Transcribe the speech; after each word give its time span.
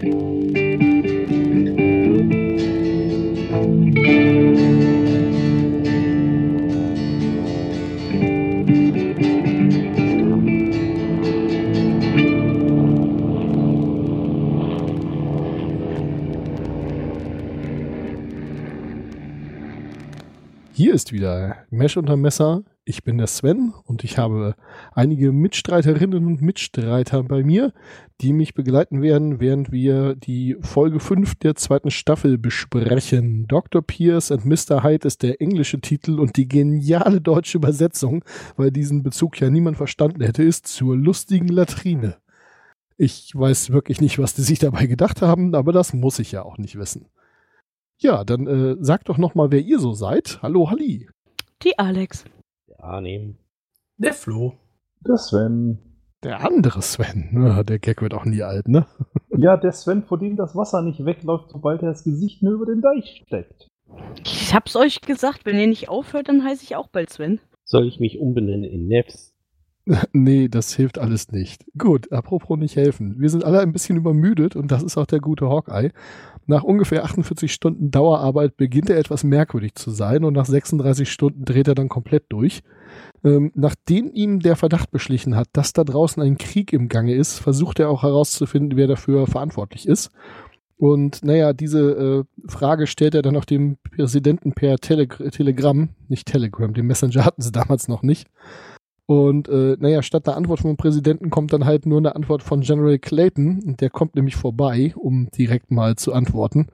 Hier 0.00 0.14
ist 20.94 21.12
wieder 21.12 21.66
Mesh 21.68 21.98
unter 21.98 22.16
Messer. 22.16 22.62
Ich 22.90 23.04
bin 23.04 23.18
der 23.18 23.28
Sven 23.28 23.72
und 23.84 24.02
ich 24.02 24.18
habe 24.18 24.56
einige 24.92 25.30
Mitstreiterinnen 25.30 26.26
und 26.26 26.42
Mitstreiter 26.42 27.22
bei 27.22 27.44
mir, 27.44 27.72
die 28.20 28.32
mich 28.32 28.52
begleiten 28.52 29.00
werden, 29.00 29.38
während 29.38 29.70
wir 29.70 30.16
die 30.16 30.56
Folge 30.60 30.98
5 30.98 31.36
der 31.36 31.54
zweiten 31.54 31.92
Staffel 31.92 32.36
besprechen. 32.36 33.46
Dr. 33.46 33.80
Pierce 33.80 34.32
and 34.32 34.44
Mr. 34.44 34.82
Hyde 34.82 35.06
ist 35.06 35.22
der 35.22 35.40
englische 35.40 35.80
Titel 35.80 36.18
und 36.18 36.36
die 36.36 36.48
geniale 36.48 37.20
deutsche 37.20 37.58
Übersetzung, 37.58 38.24
weil 38.56 38.72
diesen 38.72 39.04
Bezug 39.04 39.40
ja 39.40 39.50
niemand 39.50 39.76
verstanden 39.76 40.22
hätte, 40.22 40.42
ist 40.42 40.66
zur 40.66 40.96
lustigen 40.96 41.46
Latrine. 41.46 42.16
Ich 42.96 43.30
weiß 43.36 43.70
wirklich 43.70 44.00
nicht, 44.00 44.18
was 44.18 44.34
die 44.34 44.42
sich 44.42 44.58
dabei 44.58 44.86
gedacht 44.86 45.22
haben, 45.22 45.54
aber 45.54 45.70
das 45.70 45.92
muss 45.92 46.18
ich 46.18 46.32
ja 46.32 46.42
auch 46.42 46.58
nicht 46.58 46.76
wissen. 46.76 47.06
Ja, 47.98 48.24
dann 48.24 48.48
äh, 48.48 48.76
sagt 48.80 49.08
doch 49.08 49.16
noch 49.16 49.36
mal, 49.36 49.52
wer 49.52 49.60
ihr 49.60 49.78
so 49.78 49.92
seid. 49.92 50.40
Hallo, 50.42 50.70
Halli. 50.70 51.08
Die 51.62 51.78
Alex. 51.78 52.24
Der 52.80 52.88
Arnim. 52.88 53.36
Der 53.98 54.14
Flo. 54.14 54.54
Der 55.06 55.18
Sven. 55.18 55.78
Der 56.24 56.40
andere 56.40 56.80
Sven. 56.80 57.64
Der 57.68 57.78
Gag 57.78 58.00
wird 58.00 58.14
auch 58.14 58.24
nie 58.24 58.42
alt, 58.42 58.68
ne? 58.68 58.86
Ja, 59.36 59.56
der 59.56 59.72
Sven, 59.72 60.02
vor 60.02 60.18
dem 60.18 60.36
das 60.36 60.54
Wasser 60.56 60.82
nicht 60.82 61.04
wegläuft, 61.04 61.50
sobald 61.50 61.82
er 61.82 61.90
das 61.90 62.04
Gesicht 62.04 62.42
nur 62.42 62.54
über 62.54 62.66
den 62.66 62.80
Deich 62.82 63.22
steckt. 63.26 63.68
Ich 64.24 64.54
hab's 64.54 64.76
euch 64.76 65.00
gesagt, 65.02 65.44
wenn 65.46 65.58
ihr 65.58 65.66
nicht 65.66 65.88
aufhört, 65.88 66.28
dann 66.28 66.44
heiße 66.44 66.62
ich 66.62 66.76
auch 66.76 66.88
bald 66.88 67.10
Sven. 67.10 67.40
Soll 67.64 67.86
ich 67.86 68.00
mich 68.00 68.18
umbenennen 68.18 68.64
in 68.64 68.86
Nefs? 68.86 69.29
Nee, 70.12 70.48
das 70.48 70.74
hilft 70.74 70.98
alles 70.98 71.32
nicht. 71.32 71.64
Gut, 71.76 72.12
apropos 72.12 72.58
nicht 72.58 72.76
helfen. 72.76 73.16
Wir 73.18 73.30
sind 73.30 73.44
alle 73.44 73.60
ein 73.60 73.72
bisschen 73.72 73.96
übermüdet 73.96 74.56
und 74.56 74.70
das 74.70 74.82
ist 74.82 74.96
auch 74.96 75.06
der 75.06 75.20
gute 75.20 75.48
Hawkeye. 75.48 75.90
Nach 76.46 76.62
ungefähr 76.62 77.04
48 77.04 77.52
Stunden 77.52 77.90
Dauerarbeit 77.90 78.56
beginnt 78.56 78.90
er 78.90 78.98
etwas 78.98 79.24
merkwürdig 79.24 79.74
zu 79.74 79.90
sein 79.90 80.24
und 80.24 80.34
nach 80.34 80.46
36 80.46 81.10
Stunden 81.10 81.44
dreht 81.44 81.68
er 81.68 81.74
dann 81.74 81.88
komplett 81.88 82.24
durch. 82.28 82.62
Ähm, 83.22 83.52
nachdem 83.54 84.10
ihm 84.12 84.40
der 84.40 84.56
Verdacht 84.56 84.90
beschlichen 84.90 85.36
hat, 85.36 85.48
dass 85.52 85.72
da 85.72 85.84
draußen 85.84 86.22
ein 86.22 86.38
Krieg 86.38 86.72
im 86.72 86.88
Gange 86.88 87.14
ist, 87.14 87.38
versucht 87.38 87.78
er 87.78 87.90
auch 87.90 88.02
herauszufinden, 88.02 88.76
wer 88.76 88.86
dafür 88.86 89.26
verantwortlich 89.26 89.86
ist. 89.86 90.10
Und 90.76 91.22
naja, 91.22 91.52
diese 91.52 92.24
äh, 92.46 92.50
Frage 92.50 92.86
stellt 92.86 93.14
er 93.14 93.20
dann 93.20 93.36
auch 93.36 93.44
dem 93.44 93.76
Präsidenten 93.94 94.52
per 94.52 94.78
Tele 94.78 95.06
Telegramm, 95.08 95.90
nicht 96.08 96.26
Telegram, 96.26 96.72
den 96.72 96.86
Messenger 96.86 97.24
hatten 97.24 97.42
sie 97.42 97.52
damals 97.52 97.86
noch 97.86 98.02
nicht. 98.02 98.28
Und 99.10 99.48
äh, 99.48 99.76
naja, 99.80 100.04
statt 100.04 100.28
der 100.28 100.36
Antwort 100.36 100.60
vom 100.60 100.76
Präsidenten 100.76 101.30
kommt 101.30 101.52
dann 101.52 101.64
halt 101.64 101.84
nur 101.84 101.98
eine 101.98 102.14
Antwort 102.14 102.44
von 102.44 102.60
General 102.60 102.96
Clayton. 102.96 103.74
Der 103.80 103.90
kommt 103.90 104.14
nämlich 104.14 104.36
vorbei, 104.36 104.92
um 104.94 105.28
direkt 105.32 105.72
mal 105.72 105.96
zu 105.96 106.12
antworten. 106.12 106.68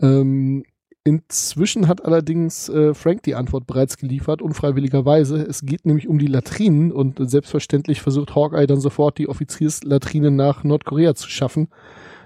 Ähm, 0.00 0.62
inzwischen 1.02 1.88
hat 1.88 2.04
allerdings 2.04 2.68
äh, 2.68 2.94
Frank 2.94 3.24
die 3.24 3.34
Antwort 3.34 3.66
bereits 3.66 3.96
geliefert, 3.96 4.40
unfreiwilligerweise. 4.40 5.42
Es 5.42 5.66
geht 5.66 5.84
nämlich 5.84 6.06
um 6.06 6.20
die 6.20 6.28
Latrinen 6.28 6.92
und 6.92 7.18
selbstverständlich 7.28 8.02
versucht 8.02 8.36
Hawkeye 8.36 8.68
dann 8.68 8.78
sofort 8.78 9.18
die 9.18 9.28
Offizierslatrine 9.28 10.30
nach 10.30 10.62
Nordkorea 10.62 11.16
zu 11.16 11.28
schaffen, 11.28 11.70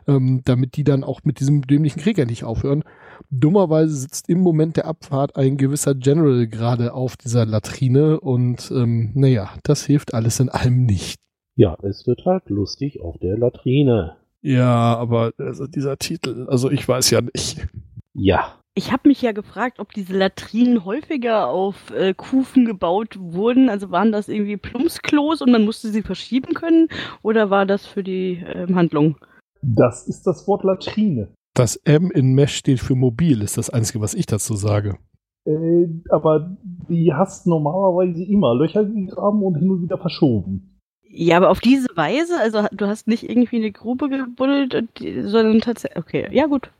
ähm, 0.06 0.42
damit 0.44 0.76
die 0.76 0.84
dann 0.84 1.02
auch 1.02 1.20
mit 1.24 1.40
diesem 1.40 1.62
dämlichen 1.62 2.02
Krieg 2.02 2.18
endlich 2.18 2.44
aufhören. 2.44 2.84
Dummerweise 3.30 3.94
sitzt 3.94 4.28
im 4.28 4.40
Moment 4.40 4.76
der 4.76 4.86
Abfahrt 4.86 5.36
ein 5.36 5.56
gewisser 5.58 5.94
General 5.94 6.46
gerade 6.46 6.94
auf 6.94 7.16
dieser 7.16 7.44
Latrine 7.44 8.20
und 8.20 8.70
ähm, 8.70 9.12
naja, 9.14 9.50
das 9.64 9.84
hilft 9.84 10.14
alles 10.14 10.40
in 10.40 10.48
allem 10.48 10.86
nicht. 10.86 11.16
Ja, 11.54 11.76
es 11.82 12.06
wird 12.06 12.24
halt 12.24 12.48
lustig 12.48 13.02
auf 13.02 13.18
der 13.18 13.36
Latrine. 13.36 14.16
Ja, 14.40 14.96
aber 14.96 15.32
also 15.38 15.66
dieser 15.66 15.98
Titel, 15.98 16.46
also 16.48 16.70
ich 16.70 16.86
weiß 16.88 17.10
ja 17.10 17.20
nicht. 17.20 17.66
Ja. 18.14 18.54
Ich 18.74 18.92
habe 18.92 19.08
mich 19.08 19.20
ja 19.22 19.32
gefragt, 19.32 19.80
ob 19.80 19.92
diese 19.92 20.16
Latrinen 20.16 20.84
häufiger 20.84 21.48
auf 21.48 21.90
äh, 21.90 22.14
Kufen 22.14 22.64
gebaut 22.64 23.18
wurden. 23.18 23.68
Also 23.68 23.90
waren 23.90 24.12
das 24.12 24.28
irgendwie 24.28 24.56
Plumpsklos 24.56 25.42
und 25.42 25.50
man 25.50 25.64
musste 25.64 25.88
sie 25.88 26.02
verschieben 26.02 26.54
können? 26.54 26.88
Oder 27.22 27.50
war 27.50 27.66
das 27.66 27.86
für 27.86 28.04
die 28.04 28.34
äh, 28.34 28.72
Handlung? 28.72 29.16
Das 29.62 30.06
ist 30.06 30.28
das 30.28 30.46
Wort 30.46 30.62
Latrine. 30.62 31.28
Das 31.58 31.74
M 31.74 32.12
in 32.12 32.34
Mesh 32.34 32.54
steht 32.54 32.78
für 32.78 32.94
mobil, 32.94 33.42
ist 33.42 33.58
das 33.58 33.68
Einzige, 33.68 34.00
was 34.00 34.14
ich 34.14 34.26
dazu 34.26 34.54
sage. 34.54 34.96
Äh, 35.44 35.88
aber 36.08 36.56
die 36.88 37.12
hast 37.12 37.48
normalerweise 37.48 38.22
immer 38.22 38.54
Löcher 38.54 38.84
gegraben 38.84 39.42
und 39.42 39.56
hin 39.56 39.68
und 39.68 39.82
wieder 39.82 39.98
verschoben. 39.98 40.78
Ja, 41.10 41.36
aber 41.36 41.50
auf 41.50 41.58
diese 41.58 41.88
Weise, 41.96 42.38
also 42.38 42.62
du 42.70 42.86
hast 42.86 43.08
nicht 43.08 43.28
irgendwie 43.28 43.56
eine 43.56 43.72
Grube 43.72 44.08
gebuddelt, 44.08 44.84
sondern 45.00 45.58
tatsächlich. 45.58 45.98
Okay, 45.98 46.28
ja 46.30 46.46
gut. 46.46 46.70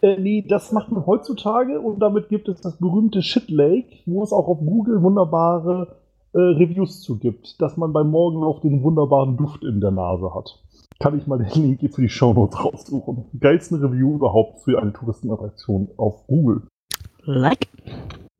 Äh, 0.00 0.18
nee, 0.18 0.42
das 0.48 0.72
macht 0.72 0.90
man 0.90 1.04
heutzutage 1.04 1.78
und 1.78 2.00
damit 2.00 2.30
gibt 2.30 2.48
es 2.48 2.62
das 2.62 2.78
berühmte 2.78 3.20
Shit 3.20 3.50
Lake, 3.50 3.98
wo 4.06 4.22
es 4.22 4.32
auch 4.32 4.48
auf 4.48 4.60
Google 4.60 5.02
wunderbare 5.02 5.98
äh, 6.32 6.38
Reviews 6.38 7.02
zu 7.02 7.18
gibt, 7.18 7.60
dass 7.60 7.76
man 7.76 7.92
beim 7.92 8.08
Morgenlauf 8.08 8.60
den 8.60 8.82
wunderbaren 8.82 9.36
Duft 9.36 9.62
in 9.62 9.82
der 9.82 9.90
Nase 9.90 10.34
hat 10.34 10.58
kann 11.02 11.18
ich 11.18 11.26
mal 11.26 11.36
den 11.36 11.48
Link 11.60 11.80
hier 11.80 11.90
für 11.90 12.02
die 12.02 12.08
Shownotes 12.08 12.64
raussuchen. 12.64 13.24
Geilsten 13.40 13.84
Review 13.84 14.14
überhaupt 14.14 14.60
für 14.60 14.80
eine 14.80 14.92
Touristenattraktion 14.92 15.88
auf 15.96 16.28
Google. 16.28 16.62
Like. 17.24 17.66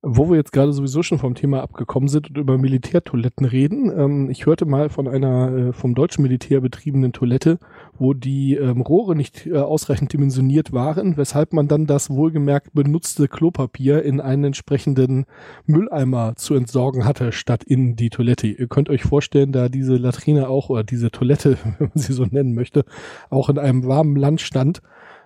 Wo 0.05 0.29
wir 0.29 0.37
jetzt 0.37 0.51
gerade 0.51 0.73
sowieso 0.73 1.05
schon 1.05 1.21
vom 1.21 1.37
Thema 1.37 1.63
abgekommen 1.63 2.09
sind 2.09 2.29
und 2.29 2.37
über 2.37 2.59
Militärtoiletten 2.59 3.47
reden, 3.47 3.89
ähm, 3.97 4.31
ich 4.31 4.47
hörte 4.47 4.65
mal 4.65 4.89
von 4.89 5.07
einer 5.07 5.53
äh, 5.57 5.73
vom 5.73 5.95
deutschen 5.95 6.23
Militär 6.23 6.61
betriebenen 6.61 7.13
Toilette, 7.13 7.61
wo 8.01 8.13
die 8.13 8.57
ähm, 8.57 8.81
Rohre 8.81 9.15
nicht 9.15 9.47
äh, 9.47 9.59
ausreichend 9.59 10.13
dimensioniert 10.13 10.73
waren, 10.73 11.17
weshalb 11.17 11.53
man 11.53 11.69
dann 11.69 11.87
das 11.87 12.11
wohlgemerkt 12.11 12.75
benutzte 12.75 13.29
Klopapier 13.29 14.03
in 14.03 14.21
einen 14.21 14.43
entsprechenden 14.43 15.25
Mülleimer 15.67 16.35
zu 16.35 16.57
entsorgen 16.57 17.05
hatte, 17.05 17.31
statt 17.31 17.63
in 17.63 17.95
die 17.95 18.11
Toilette. 18.11 18.49
Ihr 18.49 18.67
könnt 18.67 18.91
euch 18.91 19.05
vorstellen, 19.05 19.53
da 19.53 19.69
diese 19.69 19.99
Latrine 19.99 20.49
auch 20.49 20.69
oder 20.69 20.83
diese 20.83 21.13
Toilette, 21.13 21.59
wenn 21.79 21.91
man 21.91 21.91
sie 21.95 22.13
so 22.13 22.25
nennen 22.25 22.57
möchte, 22.57 22.85
auch 23.31 23.49
in 23.49 23.59
einem 23.59 23.87
warmen 23.87 24.17
Land 24.17 24.41
stand, 24.41 24.83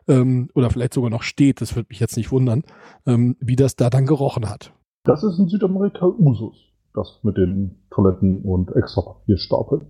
ähm, 0.09 0.49
oder 0.55 0.71
vielleicht 0.71 0.95
sogar 0.95 1.11
noch 1.11 1.23
steht, 1.23 1.61
das 1.61 1.75
würde 1.77 1.89
mich 1.91 2.01
jetzt 2.01 2.17
nicht 2.17 2.33
wundern, 2.33 2.63
ähm, 3.07 3.37
wie 3.41 3.57
das 3.57 3.77
da 3.77 3.91
dann 3.91 4.07
gerochen 4.07 4.49
hat. 4.49 4.73
Das 5.05 5.23
ist 5.23 5.39
in 5.39 5.49
Südamerika 5.49 6.07
Usus, 6.07 6.57
das 6.95 7.21
mit 7.23 7.37
den 7.37 7.83
Toiletten 7.91 8.43
und 8.43 8.75
extra 8.75 9.03
Papierstapeln. 9.03 9.87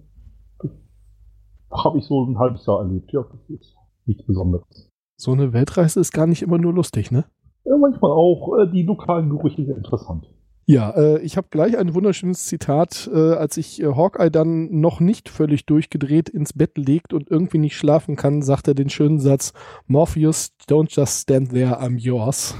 Das 0.60 1.84
habe 1.84 1.98
ich 1.98 2.04
so 2.04 2.24
ein 2.24 2.38
halbes 2.38 2.66
Jahr 2.66 2.80
erlebt, 2.80 3.12
ja, 3.12 3.22
das 3.22 3.60
ist 3.60 3.74
nichts 4.04 4.26
Besonderes. 4.26 4.90
So 5.16 5.32
eine 5.32 5.52
Weltreise 5.52 6.00
ist 6.00 6.12
gar 6.12 6.26
nicht 6.26 6.42
immer 6.42 6.58
nur 6.58 6.74
lustig, 6.74 7.10
ne? 7.10 7.24
Ja, 7.64 7.76
manchmal 7.78 8.10
auch. 8.10 8.58
Äh, 8.58 8.70
die 8.70 8.82
lokalen 8.82 9.30
Gerüche 9.30 9.64
sind 9.64 9.78
interessant. 9.78 10.26
Ja, 10.68 10.90
äh, 10.90 11.20
ich 11.20 11.36
habe 11.36 11.46
gleich 11.48 11.78
ein 11.78 11.94
wunderschönes 11.94 12.46
Zitat, 12.46 13.08
äh, 13.14 13.34
als 13.34 13.56
ich 13.56 13.80
äh, 13.80 13.86
Hawkeye 13.86 14.30
dann 14.30 14.80
noch 14.80 14.98
nicht 14.98 15.28
völlig 15.28 15.64
durchgedreht 15.64 16.28
ins 16.28 16.52
Bett 16.54 16.76
legt 16.76 17.12
und 17.12 17.30
irgendwie 17.30 17.58
nicht 17.58 17.76
schlafen 17.76 18.16
kann, 18.16 18.42
sagt 18.42 18.66
er 18.66 18.74
den 18.74 18.88
schönen 18.88 19.20
Satz, 19.20 19.52
Morpheus, 19.86 20.50
don't 20.68 20.88
just 20.90 21.22
stand 21.22 21.50
there, 21.50 21.80
I'm 21.80 21.98
yours. 21.98 22.56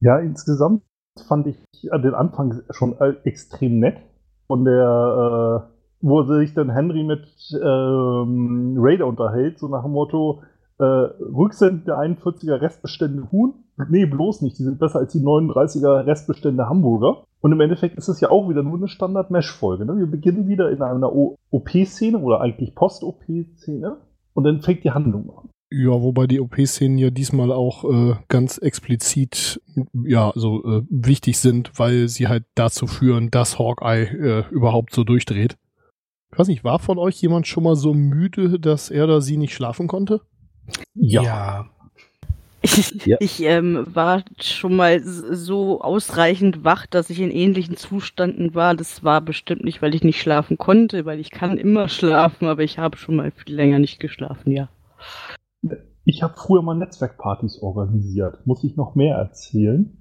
Ja, 0.00 0.18
insgesamt 0.18 0.82
fand 1.28 1.46
ich 1.46 1.62
den 1.82 2.14
Anfang 2.14 2.62
schon 2.70 2.98
äh, 2.98 3.16
extrem 3.24 3.80
nett. 3.80 3.98
Von 4.46 4.64
der, 4.64 5.68
äh, 5.68 5.72
wo 6.00 6.22
sich 6.22 6.54
dann 6.54 6.70
Henry 6.70 7.04
mit 7.04 7.26
ähm, 7.52 8.76
Raider 8.78 9.06
unterhält, 9.06 9.58
so 9.58 9.68
nach 9.68 9.82
dem 9.82 9.92
Motto, 9.92 10.42
äh, 10.78 10.84
Rücksend 10.84 11.86
der 11.86 11.98
41er 11.98 12.62
Restbestände 12.62 13.30
Huhn. 13.30 13.54
Nee, 13.90 14.06
bloß 14.06 14.40
nicht. 14.40 14.58
Die 14.58 14.64
sind 14.64 14.78
besser 14.78 15.00
als 15.00 15.12
die 15.12 15.20
39er 15.20 16.06
Restbestände 16.06 16.66
Hamburger. 16.68 17.24
Und 17.42 17.50
im 17.50 17.60
Endeffekt 17.60 17.98
ist 17.98 18.08
es 18.08 18.20
ja 18.20 18.30
auch 18.30 18.48
wieder 18.48 18.62
nur 18.62 18.78
eine 18.78 18.86
Standard-Mesh-Folge. 18.86 19.84
Ne? 19.84 19.98
Wir 19.98 20.06
beginnen 20.06 20.48
wieder 20.48 20.70
in 20.70 20.80
einer 20.80 21.12
OP-Szene 21.12 22.18
oder 22.18 22.40
eigentlich 22.40 22.74
Post-OP-Szene 22.74 23.96
und 24.32 24.44
dann 24.44 24.62
fängt 24.62 24.84
die 24.84 24.92
Handlung 24.92 25.28
an. 25.36 25.48
Ja, 25.74 25.90
wobei 25.90 26.26
die 26.26 26.38
OP-Szenen 26.38 26.98
ja 26.98 27.10
diesmal 27.10 27.50
auch 27.50 27.84
äh, 27.84 28.14
ganz 28.28 28.58
explizit 28.58 29.60
ja 30.04 30.30
so 30.36 30.62
äh, 30.64 30.82
wichtig 30.88 31.38
sind, 31.38 31.72
weil 31.76 32.08
sie 32.08 32.28
halt 32.28 32.44
dazu 32.54 32.86
führen, 32.86 33.30
dass 33.30 33.58
Hawkeye 33.58 34.04
äh, 34.04 34.44
überhaupt 34.50 34.94
so 34.94 35.02
durchdreht. 35.02 35.56
Ich 36.30 36.38
weiß 36.38 36.46
nicht, 36.46 36.62
war 36.62 36.78
von 36.78 36.98
euch 36.98 37.20
jemand 37.20 37.46
schon 37.48 37.64
mal 37.64 37.74
so 37.74 37.92
müde, 37.92 38.60
dass 38.60 38.90
er 38.90 39.04
oder 39.04 39.20
sie 39.20 39.36
nicht 39.36 39.54
schlafen 39.54 39.88
konnte? 39.88 40.20
Ja. 40.94 41.22
ja. 41.22 41.70
Ich, 42.62 43.06
ja. 43.06 43.16
ich 43.20 43.42
ähm, 43.42 43.86
war 43.92 44.22
schon 44.40 44.76
mal 44.76 45.02
so 45.02 45.80
ausreichend 45.80 46.64
wach, 46.64 46.86
dass 46.86 47.10
ich 47.10 47.20
in 47.20 47.30
ähnlichen 47.30 47.76
Zuständen 47.76 48.54
war. 48.54 48.74
Das 48.74 49.02
war 49.02 49.20
bestimmt 49.20 49.64
nicht, 49.64 49.82
weil 49.82 49.94
ich 49.94 50.04
nicht 50.04 50.20
schlafen 50.20 50.58
konnte, 50.58 51.04
weil 51.04 51.20
ich 51.20 51.30
kann 51.30 51.58
immer 51.58 51.88
schlafen, 51.88 52.46
aber 52.46 52.62
ich 52.62 52.78
habe 52.78 52.96
schon 52.96 53.16
mal 53.16 53.32
viel 53.32 53.54
länger 53.54 53.78
nicht 53.78 53.98
geschlafen, 53.98 54.52
ja. 54.52 54.68
Ich 55.62 55.70
Ich 56.04 56.22
habe 56.22 56.34
früher 56.36 56.62
mal 56.62 56.74
Netzwerkpartys 56.74 57.62
organisiert. 57.62 58.46
Muss 58.46 58.64
ich 58.64 58.76
noch 58.76 58.94
mehr 58.94 59.16
erzählen? 59.16 59.96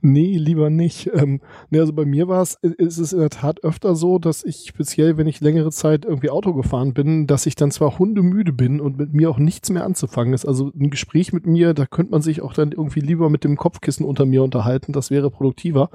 Nee, 0.00 0.36
lieber 0.36 0.70
nicht. 0.70 1.10
Ähm, 1.14 1.40
nee, 1.70 1.80
also 1.80 1.92
bei 1.92 2.04
mir 2.04 2.28
war 2.28 2.42
es, 2.42 2.54
ist 2.62 2.98
es 2.98 3.12
in 3.12 3.20
der 3.20 3.30
Tat 3.30 3.62
öfter 3.64 3.94
so, 3.94 4.18
dass 4.18 4.44
ich 4.44 4.66
speziell, 4.68 5.16
wenn 5.16 5.26
ich 5.26 5.40
längere 5.40 5.70
Zeit 5.70 6.04
irgendwie 6.04 6.30
Auto 6.30 6.52
gefahren 6.54 6.94
bin, 6.94 7.26
dass 7.26 7.46
ich 7.46 7.54
dann 7.54 7.70
zwar 7.70 7.98
hundemüde 7.98 8.52
bin 8.52 8.80
und 8.80 8.98
mit 8.98 9.14
mir 9.14 9.30
auch 9.30 9.38
nichts 9.38 9.70
mehr 9.70 9.84
anzufangen 9.84 10.34
ist. 10.34 10.46
Also 10.46 10.70
ein 10.74 10.90
Gespräch 10.90 11.32
mit 11.32 11.46
mir, 11.46 11.74
da 11.74 11.86
könnte 11.86 12.12
man 12.12 12.22
sich 12.22 12.42
auch 12.42 12.52
dann 12.52 12.72
irgendwie 12.72 13.00
lieber 13.00 13.30
mit 13.30 13.44
dem 13.44 13.56
Kopfkissen 13.56 14.04
unter 14.04 14.26
mir 14.26 14.42
unterhalten, 14.42 14.92
das 14.92 15.10
wäre 15.10 15.30
produktiver. 15.30 15.90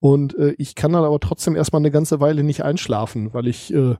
Und 0.00 0.36
äh, 0.36 0.54
ich 0.58 0.74
kann 0.74 0.92
dann 0.92 1.04
aber 1.04 1.20
trotzdem 1.20 1.56
erstmal 1.56 1.80
eine 1.80 1.90
ganze 1.90 2.20
Weile 2.20 2.42
nicht 2.44 2.62
einschlafen, 2.62 3.32
weil 3.32 3.46
ich 3.46 3.72
äh, 3.74 3.96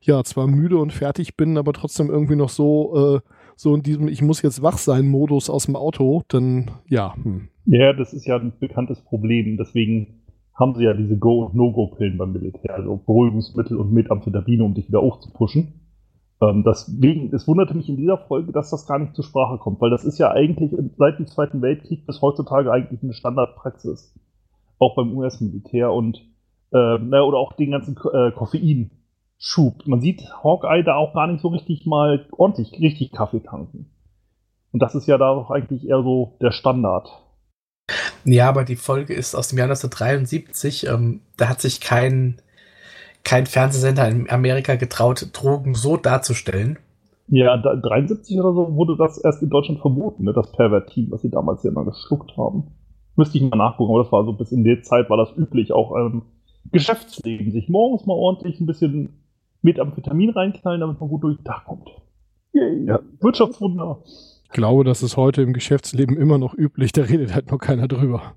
ja 0.00 0.24
zwar 0.24 0.46
müde 0.46 0.78
und 0.78 0.92
fertig 0.92 1.36
bin, 1.36 1.58
aber 1.58 1.72
trotzdem 1.72 2.08
irgendwie 2.08 2.36
noch 2.36 2.50
so, 2.50 3.16
äh, 3.16 3.20
so 3.56 3.74
in 3.74 3.82
diesem 3.82 4.08
Ich 4.08 4.22
muss 4.22 4.42
jetzt 4.42 4.62
wach 4.62 4.78
sein 4.78 5.06
Modus 5.06 5.50
aus 5.50 5.66
dem 5.66 5.76
Auto, 5.76 6.22
dann 6.28 6.70
ja. 6.88 7.14
Hm. 7.14 7.49
Ja, 7.72 7.92
das 7.92 8.12
ist 8.12 8.26
ja 8.26 8.34
ein 8.34 8.52
bekanntes 8.58 9.00
Problem. 9.00 9.56
Deswegen 9.56 10.24
haben 10.58 10.74
sie 10.74 10.82
ja 10.82 10.92
diese 10.92 11.16
Go- 11.16 11.44
und 11.44 11.54
No-Go-Pillen 11.54 12.18
beim 12.18 12.32
Militär, 12.32 12.74
also 12.74 12.96
Beruhigungsmittel 12.96 13.76
und 13.76 13.92
Methamphetamine, 13.92 14.64
um 14.64 14.74
dich 14.74 14.88
wieder 14.88 15.00
hochzupushen. 15.00 15.80
Ähm, 16.42 16.64
deswegen, 16.66 17.32
es 17.32 17.46
wunderte 17.46 17.76
mich 17.76 17.88
in 17.88 17.96
dieser 17.96 18.18
Folge, 18.18 18.50
dass 18.50 18.70
das 18.70 18.88
gar 18.88 18.98
nicht 18.98 19.14
zur 19.14 19.22
Sprache 19.22 19.58
kommt, 19.58 19.80
weil 19.80 19.90
das 19.90 20.04
ist 20.04 20.18
ja 20.18 20.32
eigentlich 20.32 20.72
seit 20.96 21.20
dem 21.20 21.28
Zweiten 21.28 21.62
Weltkrieg 21.62 22.06
bis 22.06 22.20
heutzutage 22.20 22.72
eigentlich 22.72 23.04
eine 23.04 23.12
Standardpraxis. 23.12 24.18
Auch 24.80 24.96
beim 24.96 25.16
US-Militär 25.16 25.92
und 25.92 26.26
äh, 26.72 26.96
oder 26.98 27.38
auch 27.38 27.52
den 27.52 27.70
ganzen 27.70 27.96
äh, 28.12 28.32
Koffeinschub. 28.32 29.86
Man 29.86 30.00
sieht 30.00 30.22
Hawkeye 30.42 30.82
da 30.82 30.96
auch 30.96 31.14
gar 31.14 31.28
nicht 31.28 31.40
so 31.40 31.48
richtig 31.48 31.86
mal 31.86 32.26
ordentlich, 32.32 32.72
richtig 32.80 33.12
Kaffee 33.12 33.44
tanken. 33.44 33.92
Und 34.72 34.82
das 34.82 34.96
ist 34.96 35.06
ja 35.06 35.18
da 35.18 35.28
auch 35.28 35.52
eigentlich 35.52 35.88
eher 35.88 36.02
so 36.02 36.36
der 36.40 36.50
Standard. 36.50 37.29
Ja, 38.24 38.48
aber 38.48 38.64
die 38.64 38.76
Folge 38.76 39.14
ist 39.14 39.34
aus 39.34 39.48
dem 39.48 39.58
Jahr 39.58 39.68
1973. 39.68 40.86
Ähm, 40.86 41.20
da 41.36 41.48
hat 41.48 41.60
sich 41.60 41.80
kein, 41.80 42.36
kein 43.24 43.46
Fernsehsender 43.46 44.08
in 44.08 44.30
Amerika 44.30 44.76
getraut, 44.76 45.28
Drogen 45.32 45.74
so 45.74 45.96
darzustellen. 45.96 46.78
Ja, 47.28 47.56
da, 47.56 47.76
73 47.76 48.40
oder 48.40 48.52
so 48.52 48.74
wurde 48.74 48.96
das 48.96 49.18
erst 49.18 49.42
in 49.42 49.50
Deutschland 49.50 49.80
verboten, 49.80 50.24
ne, 50.24 50.32
das 50.32 50.50
Pervertin, 50.50 51.10
was 51.10 51.22
sie 51.22 51.30
damals 51.30 51.62
ja 51.62 51.70
immer 51.70 51.84
geschluckt 51.84 52.36
haben. 52.36 52.72
Müsste 53.14 53.38
ich 53.38 53.44
mal 53.44 53.56
nachgucken, 53.56 53.92
aber 53.92 54.02
das 54.02 54.12
war 54.12 54.24
so 54.24 54.32
bis 54.32 54.50
in 54.50 54.64
der 54.64 54.82
Zeit 54.82 55.08
war 55.10 55.16
das 55.16 55.36
üblich, 55.36 55.72
auch 55.72 55.94
im 55.94 56.22
Geschäftsleben, 56.72 57.52
sich 57.52 57.68
morgens 57.68 58.04
mal 58.06 58.14
ordentlich 58.14 58.60
ein 58.60 58.66
bisschen 58.66 59.20
Methamphetamin 59.62 60.30
reinknallen, 60.30 60.80
damit 60.80 61.00
man 61.00 61.08
gut 61.08 61.22
durch 61.22 61.36
den 61.36 61.44
Tag 61.44 61.64
kommt. 61.66 61.88
Yay. 62.52 62.86
Ja. 62.86 63.00
Wirtschaftswunder. 63.20 64.02
Ich 64.50 64.54
glaube, 64.54 64.82
das 64.82 65.04
ist 65.04 65.16
heute 65.16 65.42
im 65.42 65.52
Geschäftsleben 65.52 66.16
immer 66.16 66.36
noch 66.36 66.54
üblich, 66.54 66.90
da 66.90 67.02
redet 67.02 67.32
halt 67.32 67.50
nur 67.50 67.60
keiner 67.60 67.86
drüber. 67.86 68.34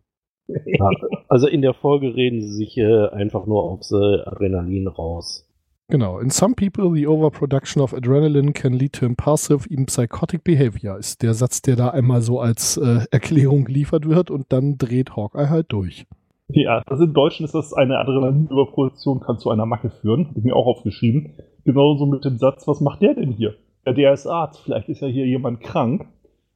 Ja, 0.48 0.92
also 1.28 1.48
in 1.48 1.64
der 1.64 1.74
Folge 1.74 2.16
reden 2.16 2.40
sie 2.40 2.52
sich 2.52 2.78
äh, 2.78 3.08
einfach 3.08 3.48
nur 3.48 3.64
aufs 3.64 3.92
äh, 3.92 4.22
Adrenalin 4.26 4.88
raus. 4.88 5.50
Genau. 5.88 6.20
In 6.20 6.30
some 6.30 6.54
people, 6.54 6.94
the 6.94 7.08
overproduction 7.08 7.82
of 7.82 7.96
adrenaline 7.96 8.54
can 8.54 8.74
lead 8.74 8.94
to 8.94 9.08
impulsive, 9.08 9.68
even 9.72 9.88
psychotic 9.88 10.44
behavior, 10.44 11.00
ist 11.00 11.24
der 11.24 11.34
Satz, 11.34 11.64
der 11.64 11.76
da 11.78 11.90
einmal 11.90 12.22
so 12.22 12.40
als 12.40 12.78
äh, 12.78 13.06
Erklärung 13.10 13.66
geliefert 13.66 14.08
wird 14.08 14.30
und 14.30 14.46
dann 14.50 14.78
dreht 14.78 15.16
Hawkeye 15.16 15.50
halt 15.50 15.72
durch. 15.72 16.06
Ja, 16.50 16.84
das 16.86 17.00
in 17.00 17.14
Deutschen 17.14 17.44
ist 17.44 17.56
das 17.56 17.74
eine 17.74 17.98
Adrenalinüberproduktion 17.98 19.20
kann 19.22 19.40
zu 19.40 19.50
einer 19.50 19.66
Macke 19.66 19.90
führen. 19.90 20.28
Hab 20.30 20.38
ich 20.38 20.44
mir 20.44 20.56
auch 20.56 20.68
aufgeschrieben. 20.68 21.34
Genauso 21.66 22.06
mit 22.06 22.24
dem 22.24 22.38
Satz, 22.38 22.68
was 22.68 22.82
macht 22.82 23.02
der 23.02 23.16
denn 23.16 23.32
hier? 23.32 23.56
Ja, 23.86 23.94
der 23.94 24.14
ist 24.14 24.28
Arzt, 24.28 24.62
vielleicht 24.64 24.90
ist 24.90 25.02
ja 25.02 25.08
hier 25.08 25.26
jemand 25.26 25.60
krank. 25.62 26.06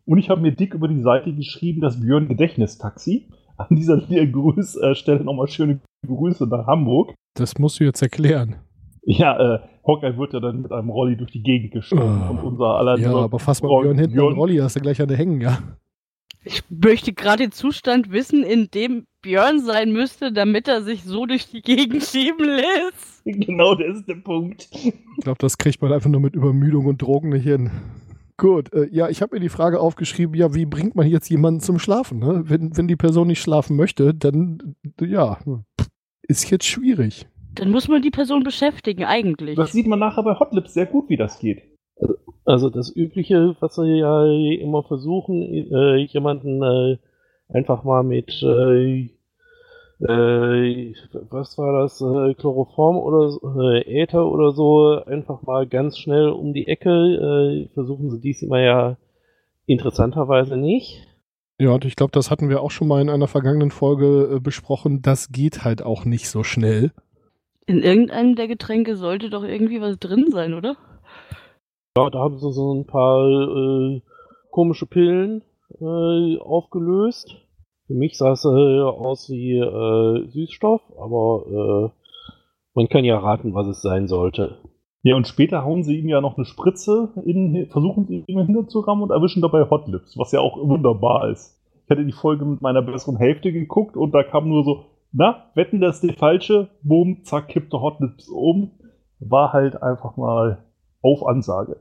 Und 0.05 0.17
ich 0.17 0.29
habe 0.29 0.39
mir 0.41 0.51
dick 0.53 0.73
über 0.73 0.87
die 0.87 1.01
Seite 1.01 1.33
geschrieben, 1.33 1.81
das 1.81 1.99
Björn 1.99 2.27
Gedächtnistaxi. 2.29 3.27
An 3.57 3.67
dieser 3.75 3.97
Grüß, 3.97 4.75
äh, 4.77 4.95
Stelle 4.95 5.23
nochmal 5.23 5.47
schöne 5.47 5.79
Grüße 6.05 6.47
nach 6.47 6.67
Hamburg. 6.67 7.13
Das 7.33 7.57
musst 7.57 7.79
du 7.79 7.83
jetzt 7.83 8.01
erklären. 8.01 8.55
Ja, 9.03 9.55
äh, 9.55 9.59
Hawkeye 9.85 10.17
wird 10.17 10.33
ja 10.33 10.39
dann 10.39 10.61
mit 10.61 10.71
einem 10.71 10.89
Rolli 10.89 11.17
durch 11.17 11.31
die 11.31 11.41
Gegend 11.43 11.71
geschoben 11.71 12.21
Oh. 12.27 12.31
und 12.31 12.43
unser 12.43 12.75
aller 12.75 12.97
Ja, 12.99 13.13
aber 13.15 13.39
fass 13.39 13.61
mal 13.61 13.81
Björn 13.81 13.97
hinten 13.97 14.13
Björn- 14.15 14.33
Rolli, 14.35 14.57
hast 14.57 14.75
du 14.75 14.79
gleich 14.81 15.01
an 15.01 15.07
der 15.07 15.17
hängen, 15.17 15.41
ja. 15.41 15.57
Ich 16.43 16.63
möchte 16.69 17.11
gerade 17.13 17.43
den 17.43 17.51
Zustand 17.51 18.11
wissen, 18.11 18.43
in 18.43 18.69
dem 18.73 19.05
Björn 19.21 19.59
sein 19.59 19.91
müsste, 19.91 20.31
damit 20.31 20.67
er 20.67 20.81
sich 20.81 21.03
so 21.03 21.25
durch 21.25 21.49
die 21.49 21.61
Gegend 21.61 22.03
schieben 22.03 22.45
lässt. 22.45 23.16
Genau, 23.47 23.75
das 23.75 23.97
ist 23.97 24.07
der 24.07 24.15
Punkt. 24.15 24.69
Ich 24.71 24.93
glaube, 25.23 25.37
das 25.39 25.57
kriegt 25.57 25.81
man 25.81 25.91
einfach 25.91 26.09
nur 26.09 26.21
mit 26.21 26.35
Übermüdung 26.35 26.85
und 26.85 27.01
Drogen 27.01 27.29
nicht 27.29 27.43
hin. 27.43 27.71
Gut, 28.37 28.71
äh, 28.73 28.87
ja, 28.91 29.09
ich 29.09 29.21
habe 29.21 29.35
mir 29.35 29.41
die 29.41 29.49
Frage 29.49 29.79
aufgeschrieben, 29.79 30.35
ja, 30.35 30.53
wie 30.53 30.65
bringt 30.65 30.95
man 30.95 31.07
jetzt 31.07 31.29
jemanden 31.29 31.59
zum 31.59 31.79
Schlafen? 31.79 32.19
Ne? 32.19 32.43
Wenn, 32.45 32.77
wenn 32.77 32.87
die 32.87 32.95
Person 32.95 33.27
nicht 33.27 33.41
schlafen 33.41 33.75
möchte, 33.75 34.13
dann, 34.13 34.75
ja, 35.01 35.39
ist 36.21 36.49
jetzt 36.49 36.65
schwierig. 36.65 37.27
Dann 37.55 37.71
muss 37.71 37.87
man 37.87 38.01
die 38.01 38.11
Person 38.11 38.43
beschäftigen, 38.43 39.03
eigentlich. 39.03 39.55
Das 39.55 39.71
sieht 39.71 39.87
man 39.87 39.99
nachher 39.99 40.23
bei 40.23 40.35
Hotlips 40.35 40.73
sehr 40.73 40.85
gut, 40.85 41.09
wie 41.09 41.17
das 41.17 41.39
geht. 41.39 41.63
Also 42.45 42.69
das 42.69 42.95
Übliche, 42.95 43.55
was 43.59 43.75
sie 43.75 43.97
ja 43.97 44.25
immer 44.25 44.83
versuchen, 44.83 45.41
äh, 45.41 45.95
jemanden 45.95 46.61
äh, 46.61 46.97
einfach 47.49 47.83
mal 47.83 48.03
mit, 48.03 48.41
äh, 48.43 49.09
äh, 49.99 50.93
was 51.29 51.57
war 51.57 51.81
das, 51.81 52.01
äh, 52.01 52.33
Chloroform 52.35 52.97
oder 52.97 53.29
so, 53.29 53.61
äh, 53.61 54.01
Äther 54.01 54.25
oder 54.25 54.51
so, 54.51 55.03
einfach 55.05 55.41
mal 55.41 55.65
ganz 55.67 55.97
schnell 55.97 56.29
um 56.29 56.53
die 56.53 56.67
Ecke. 56.67 56.89
Äh, 56.89 57.73
versuchen 57.73 58.11
sie 58.11 58.19
diesmal 58.19 58.63
ja 58.63 58.97
interessanterweise 59.65 60.57
nicht. 60.57 61.07
Ja, 61.59 61.71
und 61.71 61.85
ich 61.85 61.95
glaube, 61.95 62.11
das 62.11 62.29
hatten 62.29 62.49
wir 62.49 62.61
auch 62.61 62.69
schon 62.69 62.87
mal 62.87 63.01
in 63.01 63.09
einer 63.09 63.27
vergangenen 63.27 63.71
Folge 63.71 64.35
äh, 64.35 64.39
besprochen. 64.39 65.01
Das 65.01 65.31
geht 65.31 65.63
halt 65.63 65.81
auch 65.81 66.05
nicht 66.05 66.29
so 66.29 66.43
schnell. 66.43 66.91
In 67.65 67.81
irgendeinem 67.81 68.35
der 68.35 68.47
Getränke 68.47 68.95
sollte 68.95 69.29
doch 69.29 69.43
irgendwie 69.43 69.81
was 69.81 69.97
drin 69.97 70.27
sein, 70.31 70.53
oder? 70.53 70.77
Ja, 71.97 72.09
da 72.11 72.19
haben 72.19 72.37
sie 72.37 72.53
so 72.53 72.73
ein 72.73 72.85
paar 72.85 73.27
äh, 73.27 74.01
komische 74.51 74.85
Pillen 74.85 75.41
äh, 75.81 76.37
aufgelöst. 76.37 77.35
Für 77.87 77.93
mich 77.93 78.17
sah 78.17 78.33
es 78.33 78.43
äh, 78.43 78.47
aus 78.47 79.29
wie 79.29 79.57
äh, 79.57 80.27
Süßstoff, 80.29 80.81
aber 80.99 81.45
äh, 81.47 81.89
man 82.73 82.89
kann 82.89 83.05
ja 83.05 83.17
raten, 83.17 83.53
was 83.53 83.67
es 83.67 83.81
sein 83.81 84.07
sollte. 84.07 84.57
Ja, 85.03 85.15
und 85.15 85.27
später 85.27 85.63
hauen 85.63 85.83
sie 85.83 85.97
ihm 85.97 86.09
ja 86.09 86.19
noch 86.19 86.35
eine 86.35 86.45
Spritze 86.45 87.13
in, 87.25 87.67
versuchen 87.69 88.05
sie 88.07 88.25
ihm 88.27 88.45
hinterzurammen 88.45 89.03
und 89.03 89.11
erwischen 89.11 89.41
dabei 89.41 89.69
Hotlips, 89.69 90.17
was 90.17 90.33
ja 90.33 90.41
auch 90.41 90.57
wunderbar 90.57 91.29
ist. 91.29 91.57
Ich 91.85 91.89
hatte 91.89 92.05
die 92.05 92.11
Folge 92.11 92.43
mit 92.43 92.61
meiner 92.61 92.81
besseren 92.81 93.15
Hälfte 93.15 93.53
geguckt 93.53 93.95
und 93.95 94.11
da 94.11 94.23
kam 94.23 94.49
nur 94.49 94.65
so, 94.65 94.85
na, 95.13 95.45
wetten, 95.55 95.79
das 95.79 96.03
ist 96.03 96.11
die 96.11 96.17
falsche, 96.17 96.67
boom, 96.83 97.23
zack, 97.23 97.47
kippte 97.47 97.81
Hotlips 97.81 98.27
um. 98.27 98.71
War 99.19 99.53
halt 99.53 99.81
einfach 99.81 100.17
mal 100.17 100.65
auf 101.01 101.25
Ansage. 101.25 101.77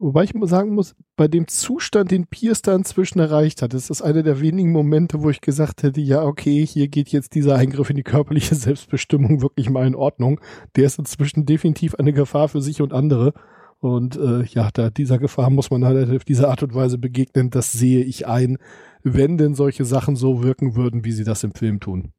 Wobei 0.00 0.24
ich 0.24 0.32
sagen 0.42 0.74
muss, 0.74 0.94
bei 1.16 1.26
dem 1.26 1.48
Zustand, 1.48 2.12
den 2.12 2.28
Pierce 2.28 2.62
da 2.62 2.74
inzwischen 2.74 3.18
erreicht 3.18 3.62
hat, 3.62 3.74
ist 3.74 3.90
das 3.90 4.00
einer 4.00 4.22
der 4.22 4.40
wenigen 4.40 4.70
Momente, 4.70 5.22
wo 5.24 5.30
ich 5.30 5.40
gesagt 5.40 5.82
hätte, 5.82 6.00
ja, 6.00 6.22
okay, 6.22 6.64
hier 6.64 6.86
geht 6.86 7.08
jetzt 7.08 7.34
dieser 7.34 7.56
Eingriff 7.56 7.90
in 7.90 7.96
die 7.96 8.04
körperliche 8.04 8.54
Selbstbestimmung 8.54 9.42
wirklich 9.42 9.70
mal 9.70 9.86
in 9.86 9.96
Ordnung. 9.96 10.40
Der 10.76 10.84
ist 10.84 11.00
inzwischen 11.00 11.46
definitiv 11.46 11.96
eine 11.96 12.12
Gefahr 12.12 12.48
für 12.48 12.62
sich 12.62 12.80
und 12.80 12.92
andere. 12.92 13.32
Und 13.80 14.16
äh, 14.16 14.44
ja, 14.44 14.70
da 14.72 14.90
dieser 14.90 15.18
Gefahr 15.18 15.50
muss 15.50 15.70
man 15.70 15.84
halt 15.84 16.10
auf 16.14 16.24
diese 16.24 16.48
Art 16.48 16.62
und 16.62 16.74
Weise 16.74 16.98
begegnen. 16.98 17.50
Das 17.50 17.72
sehe 17.72 18.04
ich 18.04 18.26
ein, 18.28 18.58
wenn 19.02 19.36
denn 19.36 19.54
solche 19.54 19.84
Sachen 19.84 20.14
so 20.14 20.44
wirken 20.44 20.76
würden, 20.76 21.04
wie 21.04 21.12
sie 21.12 21.24
das 21.24 21.42
im 21.42 21.52
Film 21.52 21.80
tun. 21.80 22.12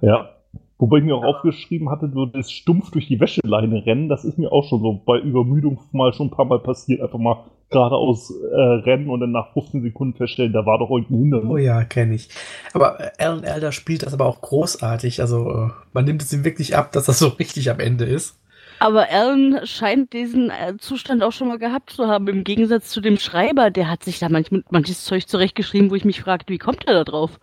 Ja. 0.00 0.39
Wobei 0.80 0.98
ich 0.98 1.04
mir 1.04 1.14
auch 1.14 1.24
aufgeschrieben 1.24 1.90
hatte, 1.90 2.10
so 2.12 2.24
das 2.24 2.50
stumpf 2.50 2.90
durch 2.90 3.06
die 3.06 3.20
Wäscheleine 3.20 3.84
rennen, 3.84 4.08
das 4.08 4.24
ist 4.24 4.38
mir 4.38 4.50
auch 4.50 4.64
schon 4.64 4.80
so 4.80 5.02
bei 5.04 5.18
Übermüdung 5.18 5.78
mal 5.92 6.14
schon 6.14 6.28
ein 6.28 6.30
paar 6.30 6.46
Mal 6.46 6.58
passiert. 6.58 7.02
Einfach 7.02 7.18
mal 7.18 7.44
geradeaus 7.68 8.30
äh, 8.30 8.56
rennen 8.56 9.10
und 9.10 9.20
dann 9.20 9.30
nach 9.30 9.52
15 9.52 9.82
Sekunden 9.82 10.16
feststellen, 10.16 10.54
da 10.54 10.64
war 10.64 10.78
doch 10.78 10.90
irgendein 10.90 11.18
Hindernis. 11.18 11.50
Oh 11.50 11.56
ja, 11.58 11.84
kenne 11.84 12.14
ich. 12.14 12.30
Aber 12.72 12.98
äh, 12.98 13.10
Alan 13.18 13.44
Elder 13.44 13.72
spielt 13.72 14.04
das 14.04 14.14
aber 14.14 14.24
auch 14.24 14.40
großartig. 14.40 15.20
Also 15.20 15.50
äh, 15.50 15.68
man 15.92 16.06
nimmt 16.06 16.22
es 16.22 16.32
ihm 16.32 16.44
wirklich 16.44 16.74
ab, 16.74 16.92
dass 16.92 17.04
das 17.04 17.18
so 17.18 17.28
richtig 17.28 17.70
am 17.70 17.78
Ende 17.78 18.06
ist. 18.06 18.40
Aber 18.80 19.10
Alan 19.10 19.60
scheint 19.66 20.14
diesen 20.14 20.48
äh, 20.48 20.78
Zustand 20.78 21.22
auch 21.22 21.32
schon 21.32 21.48
mal 21.48 21.58
gehabt 21.58 21.90
zu 21.90 22.06
haben, 22.06 22.26
im 22.28 22.44
Gegensatz 22.44 22.88
zu 22.88 23.02
dem 23.02 23.18
Schreiber. 23.18 23.70
Der 23.70 23.90
hat 23.90 24.02
sich 24.02 24.18
da 24.18 24.30
manch, 24.30 24.48
manches 24.70 25.04
Zeug 25.04 25.28
zurechtgeschrieben, 25.28 25.90
wo 25.90 25.94
ich 25.94 26.06
mich 26.06 26.22
fragte, 26.22 26.50
wie 26.52 26.58
kommt 26.58 26.86
er 26.86 26.94
da 26.94 27.04
drauf? 27.04 27.38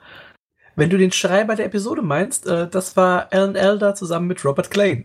Wenn 0.78 0.90
du 0.90 0.98
den 0.98 1.12
Schreiber 1.12 1.56
der 1.56 1.66
Episode 1.66 2.02
meinst, 2.04 2.48
äh, 2.48 2.70
das 2.70 2.96
war 2.96 3.28
Alan 3.34 3.56
Elder 3.56 3.96
zusammen 3.96 4.28
mit 4.28 4.46
Robert 4.46 4.70
Klein. 4.72 5.04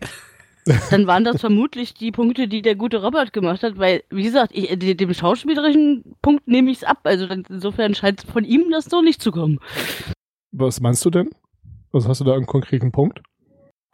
Dann 0.90 1.06
waren 1.08 1.24
das 1.24 1.40
vermutlich 1.40 1.94
die 1.94 2.12
Punkte, 2.12 2.46
die 2.46 2.62
der 2.62 2.76
gute 2.76 3.02
Robert 3.02 3.32
gemacht 3.32 3.62
hat, 3.64 3.78
weil, 3.78 4.04
wie 4.10 4.22
gesagt, 4.22 4.52
ich, 4.54 4.68
de- 4.78 4.94
dem 4.94 5.12
schauspielerischen 5.12 6.14
Punkt 6.22 6.46
nehme 6.46 6.70
ich 6.70 6.78
es 6.78 6.84
ab. 6.84 7.00
Also 7.02 7.26
dann, 7.26 7.44
insofern 7.48 7.94
scheint 7.96 8.22
von 8.22 8.44
ihm 8.44 8.70
das 8.70 8.84
so 8.84 9.02
nicht 9.02 9.20
zu 9.20 9.32
kommen. 9.32 9.58
Was 10.52 10.80
meinst 10.80 11.04
du 11.04 11.10
denn? 11.10 11.30
Also 11.92 12.08
hast 12.08 12.20
du 12.20 12.24
da 12.24 12.34
einen 12.34 12.46
konkreten 12.46 12.92
Punkt? 12.92 13.22